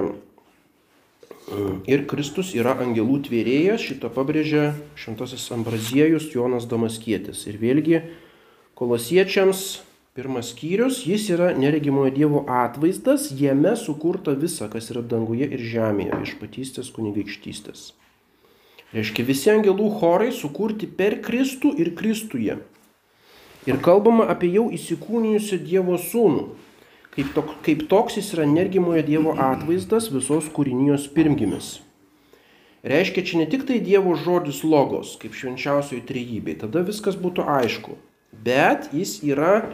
[1.86, 4.66] ir Kristus yra angelų tvėrėjas, šitą pabrėžia
[4.98, 7.46] šventasis Ambraziejus Jonas Damaskietis.
[7.46, 8.02] Ir vėlgi,
[8.74, 9.64] kolosiečiams
[10.18, 16.24] pirmas skyrius, jis yra neregimojo Dievo atvaizdas, jame sukurta visa, kas yra danguje ir žemėje,
[16.24, 17.92] viešpatystės kunigaikštystės.
[18.94, 22.60] Reiškia, visi angelų chorai sukurti per Kristų ir Kristuje.
[23.66, 26.44] Ir kalbama apie jau įsikūnijusią Dievo sūnų.
[27.14, 31.78] Kaip, tok, kaip toks jis yra energimojo Dievo atvaizdas visos kūrinijos pirmgimis.
[32.86, 37.96] Reiškia, čia ne tik tai Dievo žodis logos, kaip švenčiausioji trejybė, tada viskas būtų aišku.
[38.46, 39.72] Bet jis yra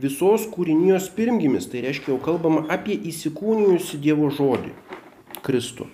[0.00, 4.74] visos kūrinijos pirmgimis, tai reiškia, jau kalbama apie įsikūnijusią Dievo žodį-
[5.46, 5.88] Kristų.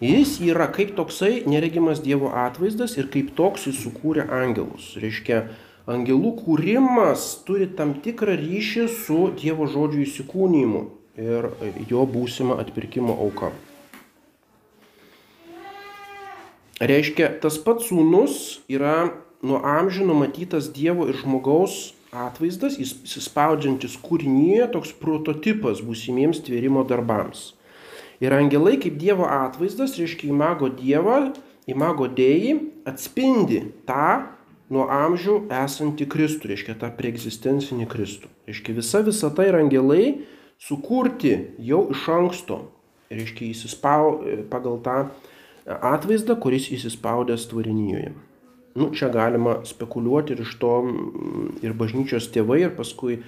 [0.00, 4.90] Jis yra kaip toksai neregimas Dievo atvaizdas ir kaip toks jis sukūrė angelus.
[5.00, 5.46] Reiškia,
[5.88, 10.84] angelų kūrimas turi tam tikrą ryšį su Dievo žodžių įsikūnymu
[11.16, 11.48] ir
[11.88, 13.54] jo būsima atpirkimo auka.
[16.76, 19.08] Reiškia, tas pats sūnus yra
[19.40, 27.55] nuo amžių numatytas Dievo ir žmogaus atvaizdas, jis įsispaudžiantis kūrinyje, toks prototipas būsimiems tvėrimo darbams.
[28.20, 31.18] Ir angelai kaip Dievo atvaizdas, reiškia įmago Dievą,
[31.68, 32.54] įmago dėjį,
[32.88, 34.24] atspindi tą
[34.72, 38.30] nuo amžių esantį Kristų, reiškia tą preegzistencinį Kristų.
[38.48, 40.04] Reiškia visa visata ir angelai
[40.62, 42.60] sukurti jau iš anksto,
[43.12, 44.16] reiškia įsispau
[44.50, 44.98] pagal tą
[45.66, 48.14] atvaizdą, kuris įsispaudęs tvarinijoje.
[48.76, 50.72] Nu, čia galima spekuliuoti ir iš to
[51.64, 53.22] ir bažnyčios tėvai, ir paskui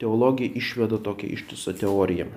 [0.00, 2.30] teologija išveda tokią ištisą teoriją.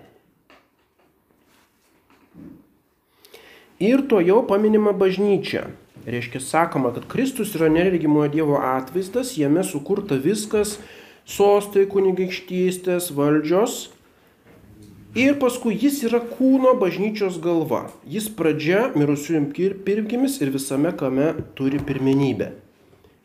[3.79, 5.67] Ir to jau paminima bažnyčia.
[6.07, 10.79] Reiškia, sakoma, kad Kristus yra neregimojo Dievo atvaizdas, jame sukurta viskas-
[11.37, 13.89] sostai, kunigaikštystės, valdžios.
[15.15, 17.91] Ir paskui jis yra kūno bažnyčios galva.
[18.07, 22.51] Jis pradžia mirusiųjų pirmgimis ir visame kame turi pirmenybę.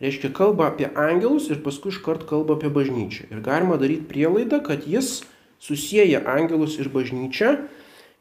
[0.03, 3.31] Reiškia, kalba apie angelus ir paskui iškart kalba apie bažnyčią.
[3.31, 5.23] Ir galima daryti prielaidą, kad jis
[5.61, 7.69] susiję angelus ir bažnyčią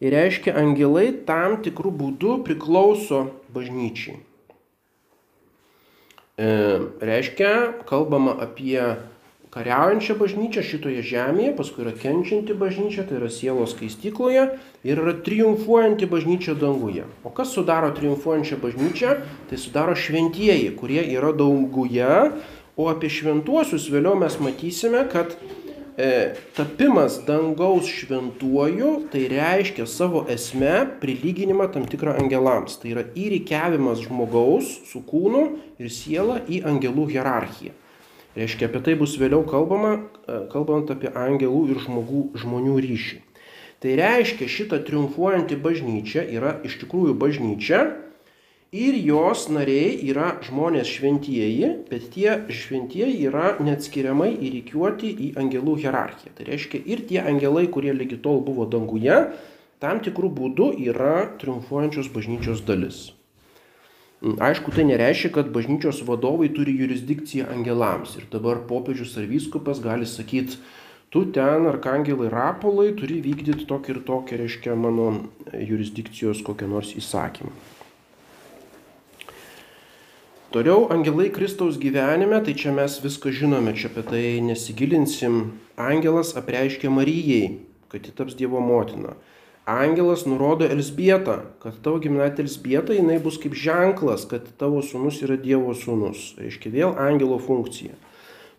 [0.01, 4.17] Ir reiškia, angelai tam tikrų būdų priklauso bažnyčiai.
[6.41, 6.47] E,
[7.05, 7.51] reiškia,
[7.85, 8.79] kalbama apie
[9.51, 14.45] kariaujančią bažnyčią šitoje žemėje, paskui yra kenčianti bažnyčia, tai yra sielos skaistykloje
[14.87, 17.03] ir yra triumfuojanti bažnyčia danguje.
[17.27, 19.17] O kas sudaro triumfuojančią bažnyčią?
[19.51, 22.31] Tai sudaro šventieji, kurie yra danguje,
[22.79, 25.35] o apie šventuosius vėliau mes matysime, kad
[26.01, 26.07] e,
[26.57, 32.79] tapimas dangaus šventuoju, tai reiškia savo esme prilyginimą tam tikrą angelams.
[32.81, 35.43] Tai yra įrikiavimas žmogaus su kūnu
[35.77, 37.77] ir siela į angelų hierarchiją.
[38.33, 43.19] Reiškia, apie tai bus vėliau kalbama, e, kalbant apie angelų ir žmogų, žmonių ryšį.
[43.81, 47.85] Tai reiškia, šita triumfuojanti bažnyčia yra iš tikrųjų bažnyčia
[48.71, 56.31] ir jos nariai yra žmonės šventieji, bet tie šventieji yra neatskiriamai įrikiuoti į angelų hierarchiją.
[56.37, 59.17] Tai reiškia, ir tie angelai, kurie lygi tol buvo danguje,
[59.83, 63.09] tam tikrų būdų yra triumfuojančios bažnyčios dalis.
[64.21, 68.15] Aišku, tai nereiškia, kad bažnyčios vadovai turi jurisdikciją angelams.
[68.21, 70.61] Ir dabar popiežius ar vyskupas gali sakyti,
[71.11, 75.11] tu ten, arkangelai rapolai, turi vykdyti tokį ir tokį, reiškia, mano
[75.51, 77.51] jurisdikcijos kokią nors įsakymą.
[80.51, 85.43] Toliau angelai Kristaus gyvenime, tai čia mes viską žinome, čia apie tai nesigilinsim.
[85.79, 89.15] Angelas apreiškia Marijai, kad ji taps Dievo motina
[89.65, 95.37] angelas nurodo Elsbietą, kad tavo giminaitė Elsbieta jinai bus kaip ženklas, kad tavo sūnus yra
[95.37, 96.31] Dievo sūnus.
[96.41, 97.93] Reiškia vėl angelo funkcija.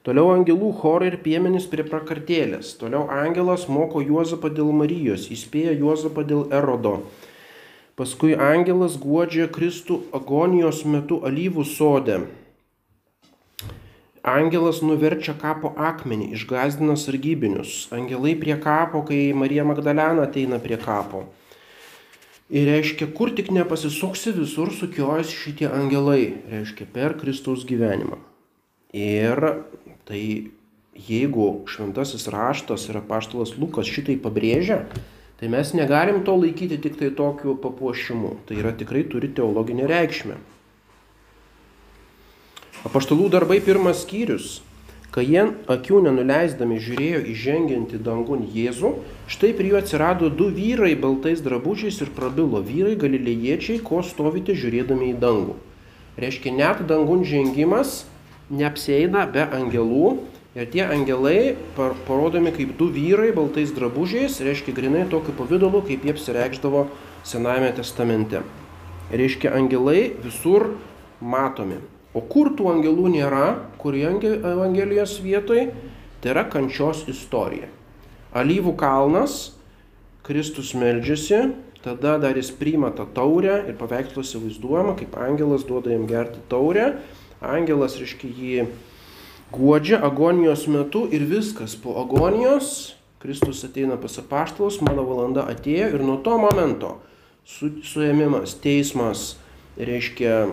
[0.07, 2.75] Toliau angelų chorai ir piemenys prie prakartėlės.
[2.81, 7.03] Toliau angelas moko Juozapą dėl Marijos, įspėja Juozapą dėl Erodo.
[7.93, 12.23] Paskui angelas guodžia Kristų agonijos metu alyvų sode.
[14.23, 17.91] Angelas nuverčia kapo akmenį, išgazdina sargybinius.
[17.93, 21.27] Angelai prie kapo, kai Marija Magdalena ateina prie kapo.
[22.53, 28.23] Ir reiškia, kur tik nepasisuksi, visur sukiojasi šitie angelai, reiškia, per Kristaus gyvenimą.
[28.97, 29.41] Ir
[30.09, 30.25] tai
[30.97, 34.85] jeigu šventasis raštas ir apaštalas Lukas šitai pabrėžia,
[35.43, 38.37] tai mes negalim to laikyti tik tai tokiu papuošimu.
[38.47, 40.37] Tai yra tikrai turi teologinę reikšmę.
[42.87, 44.61] Apaštalų darbai pirmas skyrius.
[45.11, 48.93] Kai jie akių nenuleisdami žiūrėjo įžengiantį dangun Jėzų,
[49.27, 55.11] štai prie jų atsirado du vyrai baltais drabužiais ir prabilo vyrai galilėjiečiai, ko stovite žiūrėdami
[55.11, 55.59] į dangų.
[56.23, 58.05] Reiškia, net dangun žengimas
[58.47, 60.21] neapsėina be angelų
[60.55, 66.13] ir tie angelai parodomi kaip du vyrai baltais drabužiais, reiškia grinai tokiu pavydalu, kaip jie
[66.13, 66.89] apsireikždavo
[67.25, 68.43] Senajame testamente.
[69.13, 70.75] Reiškia, angelai visur
[71.21, 71.79] matomi.
[72.13, 73.47] O kur tų angelų nėra,
[73.81, 75.71] kur Evangelijos vietoj,
[76.21, 77.71] tai yra kančios istorija.
[78.37, 79.55] Alyvų kalnas,
[80.27, 81.53] Kristus meldžiasi,
[81.85, 86.97] tada dar jis priima tą taurę ir paveiksluose vaizduojama, kaip angelas duoda jam gerti taurę.
[87.43, 88.67] Angelas, reiškia, jį
[89.53, 91.77] guodžia agonijos metu ir viskas.
[91.77, 96.97] Po agonijos Kristus ateina pas apaštalus, mano valanda atėjo ir nuo to momento
[97.47, 99.37] su, suėmimas, teismas,
[99.79, 100.47] reiškia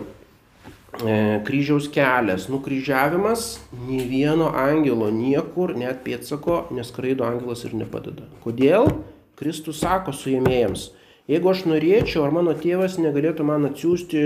[0.89, 8.25] E, kryžiaus kelias, nukryžiavimas, nei vieno angelo niekur, net pėtsako, neskraido angelas ir nepadeda.
[8.41, 8.89] Kodėl?
[9.37, 10.87] Kristus sako suėmėjams,
[11.29, 14.23] jeigu aš norėčiau, ar mano tėvas negalėtų man atsiųsti,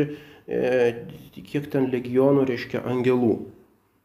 [0.48, 0.62] e,
[1.36, 3.36] kiek ten legionų reiškia angelų.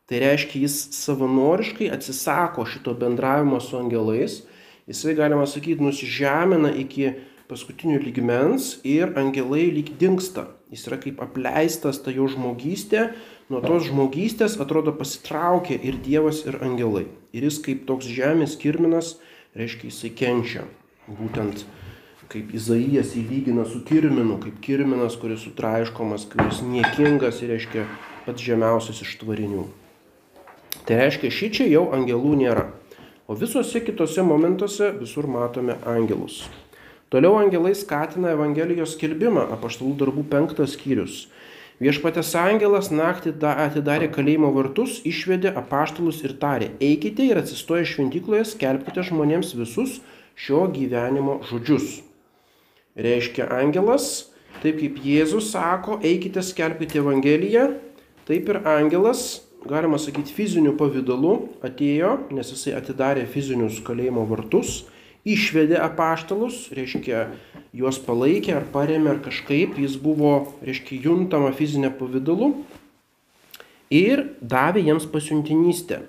[0.09, 4.43] Tai reiškia, jis savanoriškai atsisako šito bendravimo su angelais,
[4.89, 7.13] jisai, galima sakyti, nusižemina iki
[7.49, 13.07] paskutinių lygmens ir angelai lyg dinksta Jis yra kaip apleistas ta jo žmogystė,
[13.49, 17.07] nuo tos žmogystės atrodo pasitraukia ir Dievas, ir angelai.
[17.33, 19.15] Ir jis kaip toks žemės kirminas,
[19.57, 20.67] reiškia, jisai kenčia.
[21.09, 21.65] Būtent
[22.29, 27.89] kaip Izaijas įlygina su kirminu, kaip kirminas, kuris sutraiškomas, kuris niekingas ir reiškia
[28.27, 29.65] pats žemiausias iš tvarinių.
[30.89, 32.69] Tai reiškia, ši čia jau angelų nėra.
[33.29, 36.47] O visose kitose momentuose visur matome angelus.
[37.13, 41.27] Toliau angelai skatina Evangelijos skelbimą, apaštalų darbų penktas skyrius.
[41.79, 49.05] Viešpatės angelas naktį atidarė kalėjimo vartus, išvedė apaštalus ir tarė, eikite ir atsistoję šventykloje skelbkite
[49.09, 50.01] žmonėms visus
[50.35, 52.01] šio gyvenimo žodžius.
[52.99, 57.69] Reiškia angelas, taip kaip Jėzus sako, eikite skelbkite Evangeliją,
[58.27, 61.35] taip ir angelas, galima sakyti, fiziniu pavydalu
[61.67, 64.83] atėjo, nes jisai atidarė fizinius kalėjimo vartus
[65.29, 67.29] išvedė apaštalus, reiškia,
[67.77, 72.53] juos palaikė ar paremė ar kažkaip, jis buvo, reiškia, juntama fizinė pavydalu
[73.93, 76.03] ir davė jiems pasiuntinystę.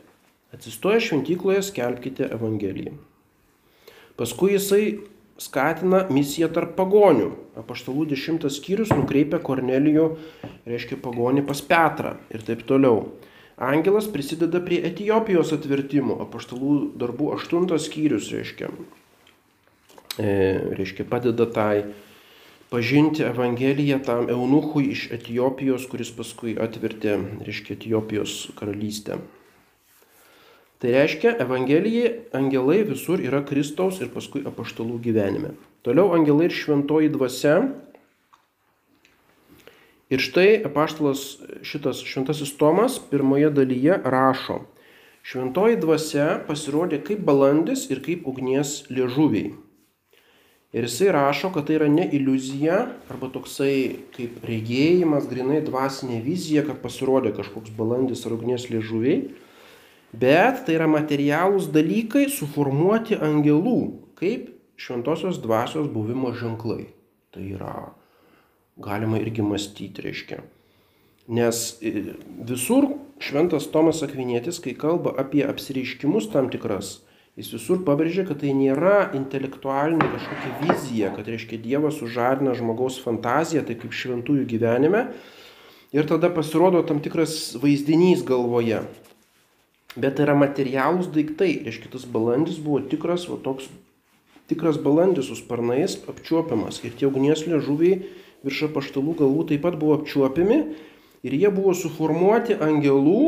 [0.55, 2.95] Atsistoję šventykloje skelbkite Evangeliją.
[4.17, 4.83] Paskui jisai
[5.39, 7.29] skatina misiją tarp pagonių.
[7.59, 10.09] Apaštalų dešimtas skyrius nukreipia Kornelijų,
[10.67, 13.05] reiškia pagonį pas Petrą ir taip toliau.
[13.59, 16.17] Angelas prisideda prie Etijopijos atvertimo.
[16.23, 18.71] Apaštalų darbų aštuntas skyrius reiškia.
[20.19, 20.29] E,
[20.79, 21.89] reiškia padeda tai
[22.71, 29.19] pažinti Evangeliją tam eunuchui iš Etijopijos, kuris paskui atvertė, reiškia, Etijopijos karalystę.
[30.79, 35.51] Tai reiškia, Evangelijai angelai visur yra Kristaus ir paskui apaštalų gyvenime.
[35.83, 37.57] Toliau angelai ir šventoji dvasia
[40.09, 41.23] Ir štai apaštalas
[41.61, 44.63] šitas šventasis Tomas pirmoje dalyje rašo,
[45.21, 49.51] šventoji dvasia pasirodė kaip balandis ir kaip ugnies liežuviai.
[50.73, 52.79] Ir jisai rašo, kad tai yra ne iliuzija
[53.09, 53.75] arba toksai
[54.17, 59.31] kaip regėjimas, grinai dvasinė vizija, kad pasirodė kažkoks balandis ar ugnies liežuviai,
[60.13, 63.79] bet tai yra materialūs dalykai suformuoti angelų,
[64.17, 66.87] kaip šventosios dvasios buvimo ženklai.
[67.29, 67.73] Tai yra
[68.79, 70.41] galima irgi mąstyti, reiškia.
[71.29, 72.15] Nes e,
[72.49, 72.87] visur
[73.21, 76.99] šventas Tomas Akvinėtis, kai kalba apie apsireiškimus tam tikras,
[77.39, 83.65] jis visur pabrėžia, kad tai nėra intelektualinė kažkokia vizija, kad reiškia Dievas sužadina žmogaus fantaziją,
[83.67, 85.09] tai kaip šventųjų gyvenime,
[85.95, 88.81] ir tada pasirodo tam tikras vaizdinys galvoje.
[89.99, 93.69] Bet tai yra materialūs daiktai, reiškia tas balandis buvo tikras, va, toks
[94.49, 98.03] tikras balandis su sparnais apčiuopiamas ir tie ugnies liežuviai
[98.45, 100.59] virš apaštalų galvų taip pat buvo apčiuopiami
[101.27, 103.23] ir jie buvo suformuoti angelų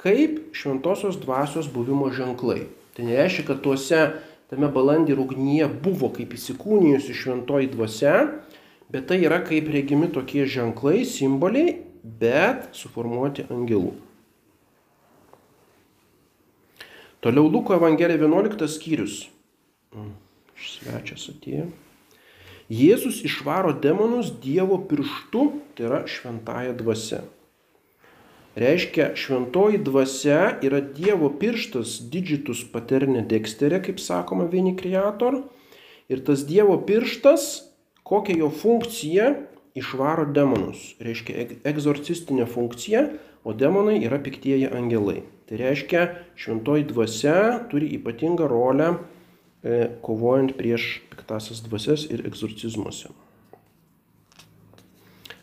[0.00, 2.66] kaip šventosios dvasios buvimo ženklai.
[2.96, 4.00] Tai nereiškia, kad tuose
[4.50, 8.14] tame balandį ir ugnyje buvo kaip įsikūnijusi šventoji dvasia,
[8.90, 13.92] bet tai yra kaip regimi tokie ženklai, simboliai, bet suformuoti angelų.
[17.20, 19.26] Toliau Luko Evangelija 11 skyrius.
[19.92, 20.14] Mm,
[20.56, 21.66] svečias atėjo.
[22.70, 27.24] Jėzus išvaro demonus Dievo pirštu, tai yra šventąją dvasia.
[28.60, 35.42] Reiškia, šventoji dvasia yra Dievo pirštas didžitus paternė deksterė, kaip sakoma, vieni kreator.
[36.10, 37.50] Ir tas Dievo pirštas,
[38.06, 39.32] kokia jo funkcija,
[39.74, 40.94] išvaro demonus.
[41.02, 43.06] Reiškia, egzorcistinė funkcija,
[43.42, 45.24] o demonai yra piktieji angelai.
[45.50, 46.02] Tai reiškia,
[46.38, 47.38] šventoji dvasia
[47.70, 48.92] turi ypatingą rolę
[50.04, 53.10] kovojant prieš piktasias dvasias ir egzorcizmuose.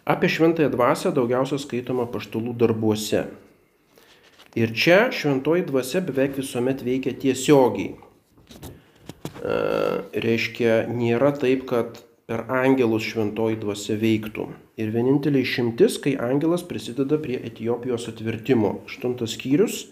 [0.07, 3.25] Apie šventąją dvasę daugiausia skaitoma paštulų darbuose.
[4.57, 7.91] Ir čia šventoji dvasia beveik visuomet veikia tiesiogiai.
[7.93, 9.57] E,
[10.23, 14.47] reiškia, nėra taip, kad per angelus šventoji dvasia veiktų.
[14.79, 18.77] Ir vienintelė išimtis, kai angelas prisideda prie Etijopijos atvertimo.
[18.87, 19.89] Aštuntas skyrius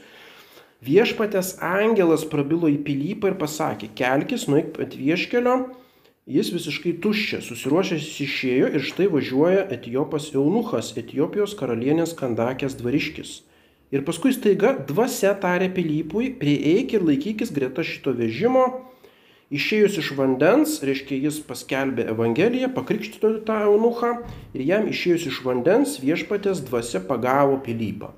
[0.83, 5.55] Viešpatės angelas prabilo į pilypą ir pasakė, kelkis, nueik ant vieškelio,
[6.27, 13.37] jis visiškai tuščias, susiruošęs išėjo ir štai važiuoja Etijopas Eunuchas, Etijopijos karalienės kandakės dvariškis.
[13.95, 18.65] Ir paskui staiga dvasia tarė pilypui, prieik ir laikykis greta šito vežimo,
[19.53, 24.09] Išėjus iš vandens, reiškia jis paskelbė Evangeliją, pakrikštito tą eunuchą
[24.57, 28.09] ir jam išėjus iš vandens viešpatės dvasia pagavo pilypą.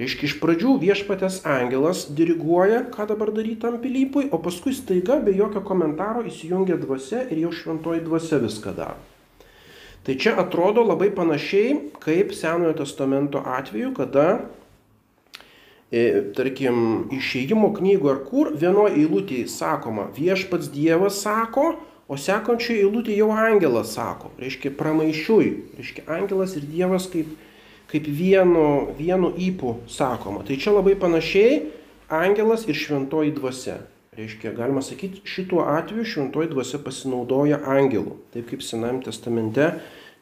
[0.00, 5.34] Reiškia, iš pradžių viešpatės angelas diriguoja, ką dabar daryti tam pilypui, o paskui staiga be
[5.36, 8.96] jokio komentaro įsijungia dvasia ir jau šventoji dvasia viską daro.
[10.02, 14.26] Tai čia atrodo labai panašiai kaip Senojo testamento atveju, kada,
[15.92, 21.76] e, tarkim, išėjimo knygų ar kur vienoje eilutėje sakoma, viešpats Dievas sako,
[22.08, 24.32] o sekančioje eilutėje jau angelas sako.
[24.40, 25.52] Reiškia, pramaišiui.
[25.78, 27.30] Reiškia, angelas ir Dievas kaip
[27.92, 30.42] kaip vienu, vienu įpu sakoma.
[30.46, 31.62] Tai čia labai panašiai
[32.12, 33.80] angelas ir šventoji dvasia.
[34.16, 38.18] Reiškia, galima sakyti, šituo atveju šventoji dvasia pasinaudoja angelų.
[38.34, 39.70] Taip kaip Senajame testamente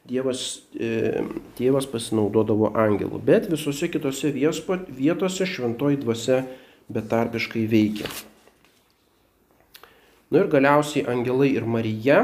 [0.07, 1.21] Dievas, e,
[1.59, 3.19] Dievas pasinaudodavo angelų.
[3.23, 6.45] Bet visose kitose viespot, vietose šventoji dvasia
[6.91, 8.07] betarpiškai veikia.
[10.31, 12.23] Na nu ir galiausiai angelai ir Marija.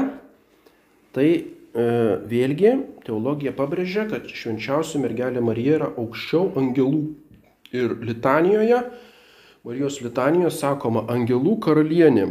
[1.12, 1.28] Tai
[1.74, 2.72] vėlgi
[3.04, 7.02] teologija pabrėžia, kad švenčiausia mergelė Marija yra aukščiau angelų.
[7.76, 8.80] Ir litanijoje,
[9.68, 12.30] Marijos litanijoje sakoma angelų karalienė.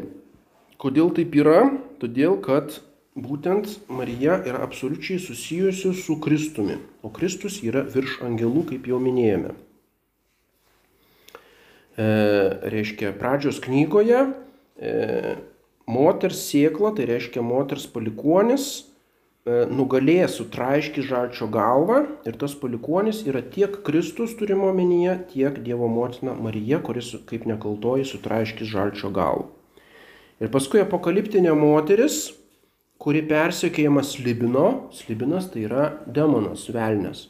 [0.81, 1.67] Kodėl taip yra?
[2.01, 2.79] Todėl, kad
[3.13, 9.53] būtent Marija yra absoliučiai susijusi su Kristumi, o Kristus yra virš angelų, kaip jau minėjome.
[11.97, 12.09] E,
[12.73, 14.23] reiškia, pradžios knygoje
[14.77, 15.37] e,
[15.89, 18.86] moters sėkla, tai reiškia moters palikuonis, E,
[19.47, 26.33] nugalėjęs sutraiški žalčio galvą ir tas palikonis yra tiek Kristus turimo omenyje, tiek Dievo motina
[26.35, 29.47] Marija, kuris kaip nekaltoji sutraiški žalčio galvą.
[30.43, 32.27] Ir paskui apokaliptinė moteris,
[33.01, 37.27] kuri persekėjama slibino, slibinas tai yra demonas, velnės.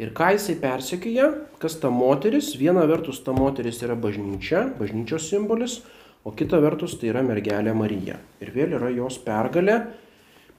[0.00, 5.80] Ir ką jisai persekioja, kas ta moteris, viena vertus ta moteris yra bažnyčia, bažnyčios simbolis,
[6.24, 8.16] o kita vertus tai yra mergelė Marija.
[8.40, 9.82] Ir vėl yra jos pergalė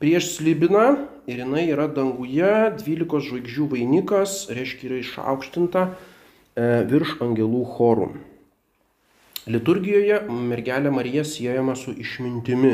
[0.02, 5.94] prieš slibiną ir jinai yra danguje, 12 žvaigždžių vainikas, reiškia yra išaukštinta e,
[6.90, 8.08] virš angelų chorų.
[9.52, 12.74] Liturgijoje mergelė Marija siejama su išmintimi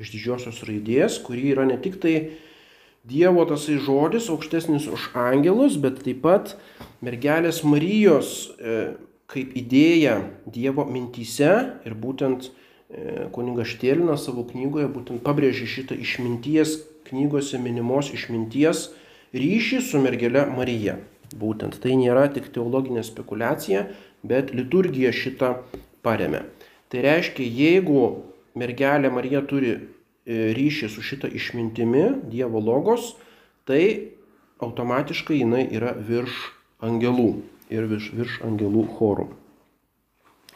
[0.00, 2.16] iš didžiosios raidės, kuri yra ne tik tai
[3.06, 6.56] Dievo tasai žodis aukštesnis už angelus, bet taip pat
[7.06, 8.96] mergelės Marijos e,
[9.30, 10.16] kaip idėja
[10.50, 11.52] Dievo mintyse
[11.86, 12.65] ir būtent e,
[13.34, 16.78] kunigas Štėlinas savo knygoje būtent pabrėžė šitą išminties,
[17.08, 18.90] knygose minimos išminties
[19.34, 21.00] ryšį su mergelė Marija.
[21.36, 23.88] Būtent tai nėra tik teologinė spekulacija,
[24.22, 25.56] bet liturgija šitą
[26.06, 26.44] paremė.
[26.90, 28.06] Tai reiškia, jeigu
[28.54, 29.74] mergelė Marija turi
[30.26, 33.12] E, ryšį su šita išmintimi, Dievo logos,
[33.62, 34.10] tai
[34.58, 36.34] automatiškai jinai yra virš
[36.82, 37.28] angelų
[37.70, 39.28] ir virš, virš angelų chorų.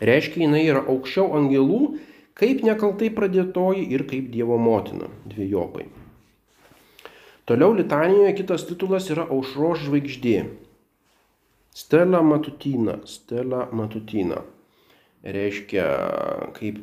[0.03, 2.01] Reiškia, jinai yra aukščiau angelų,
[2.41, 5.89] kaip nekaltai pradėtoji ir kaip Dievo motina, dviejopai.
[7.49, 10.39] Toliau litanijoje kitas titulas yra aušros žvaigždė.
[11.75, 14.41] Stela matutina, stela matutina
[15.25, 15.87] reiškia
[16.57, 16.79] kaip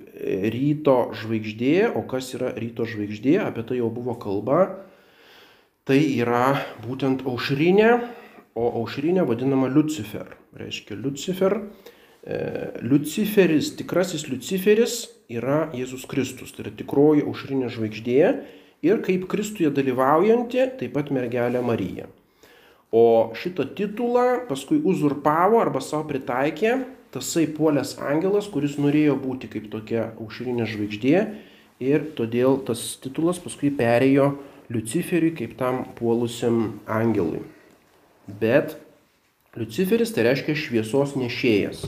[0.53, 4.85] ryto žvaigždė, o kas yra ryto žvaigždė, apie tai jau buvo kalba.
[5.87, 7.91] Tai yra būtent aušrinė,
[8.57, 10.35] o aušrinė vadinama Lucifer.
[10.57, 11.61] Reiškia Lucifer.
[12.27, 12.39] E,
[12.83, 18.21] Luciferis, tikrasis Luciferis yra Jėzus Kristus, tai yra tikroji aušrinė žvaigždė
[18.87, 22.07] ir kaip Kristuje dalyvaujanti taip pat mergelė Marija.
[22.91, 26.77] O šitą titulą paskui uzurpavo arba savo pritaikė
[27.11, 31.15] tasai puolęs angelas, kuris norėjo būti kaip tokia aušrinė žvaigždė
[31.83, 34.35] ir todėl tas titulas paskui perėjo
[34.71, 37.43] Luciferiui kaip tam puolusiam angelui.
[38.27, 38.75] Bet
[39.57, 41.87] Luciferis tai reiškia šviesos nešėjas.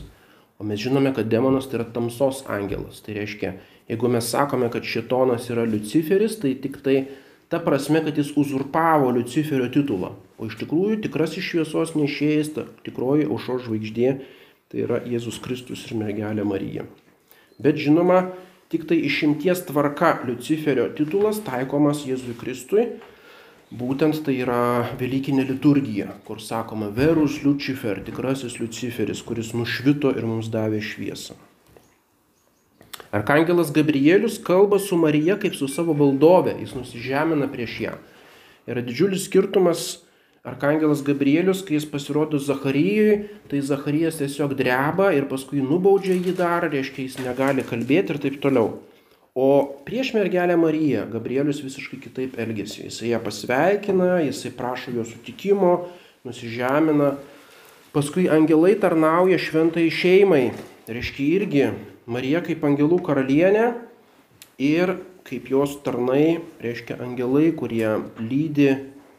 [0.60, 2.99] O mes žinome, kad demonas tai yra tamsos angelas.
[3.05, 3.53] Tai reiškia,
[3.89, 6.97] jeigu mes sakome, kad šitonas yra Luciferis, tai tik tai
[7.49, 10.12] ta prasme, kad jis uzurpavo Luciferio titulą.
[10.39, 14.20] O iš tikrųjų tikrasis šviesos nešėjas, ta tikroji aušos žvaigždė
[14.70, 16.84] Tai yra Jėzus Kristus ir mergelė Marija.
[17.57, 18.20] Bet žinoma,
[18.70, 22.84] tik tai išimties tvarka Luciferio titulas taikomas Jėzui Kristui.
[23.70, 30.49] Būtent tai yra Velykinė liturgija, kur sakoma Verus Lucifer, tikrasis Luciferis, kuris nušvito ir mums
[30.49, 31.38] davė šviesą.
[33.13, 37.93] Arkangelas Gabrielius kalba su Marija kaip su savo valdove, jis nusižemina prieš ją.
[38.70, 39.99] Yra didžiulis skirtumas
[40.43, 46.65] Arkangelas Gabrielius, kai jis pasirodo Zacharijui, tai Zacharijas tiesiog dreba ir paskui nubaudžia jį dar,
[46.74, 48.80] reiškia, jis negali kalbėti ir taip toliau.
[49.36, 52.84] O prieš mergelę Mariją Gabrielius visiškai kitaip elgesi.
[52.88, 55.73] Jisai ją pasveikina, jisai prašo jo sutikimo,
[56.25, 57.13] nusižemina.
[57.93, 60.49] Paskui angelai tarnauja šventai šeimai.
[60.89, 61.69] Reiškia irgi
[62.09, 63.67] Marija kaip angelų karalienė
[64.57, 64.97] ir
[65.30, 68.71] kaip jos tarnai, reiškia angelai, kurie lydi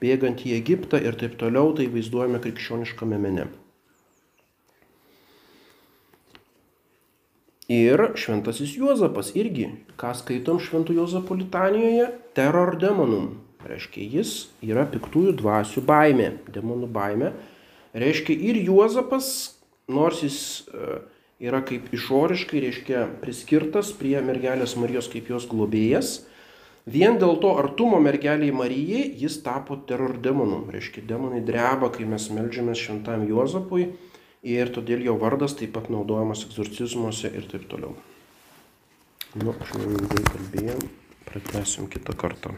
[0.03, 3.47] bėgant į Egiptą ir taip toliau, tai vaizduojame krikščioniškame mene.
[7.71, 9.69] Ir šventasis Juozapas irgi,
[10.01, 13.37] ką skaitom šventų Juozapo litanijoje, terror demonum.
[13.63, 14.33] Reiškia, jis
[14.65, 17.31] yra piktųjų dvasių baimė, demonų baimė.
[17.95, 19.29] Reiškia, ir Juozapas,
[19.87, 20.99] nors jis e,
[21.47, 26.17] yra kaip išoriškai, reiškia, priskirtas prie mergelės Marijos kaip jos globėjas,
[26.91, 30.65] Vien dėl to artumo mergeliai Marijai jis tapo terror demonu.
[30.73, 33.91] Reiškia, demonai dreba, kai mes melžiamės šventam Juozapui
[34.43, 37.97] ir todėl jo vardas taip pat naudojamas egzorcizmuose ir taip toliau.
[39.37, 40.85] Nu, aš neilgai kalbėjom,
[41.29, 42.57] pratęsim kitą kartą.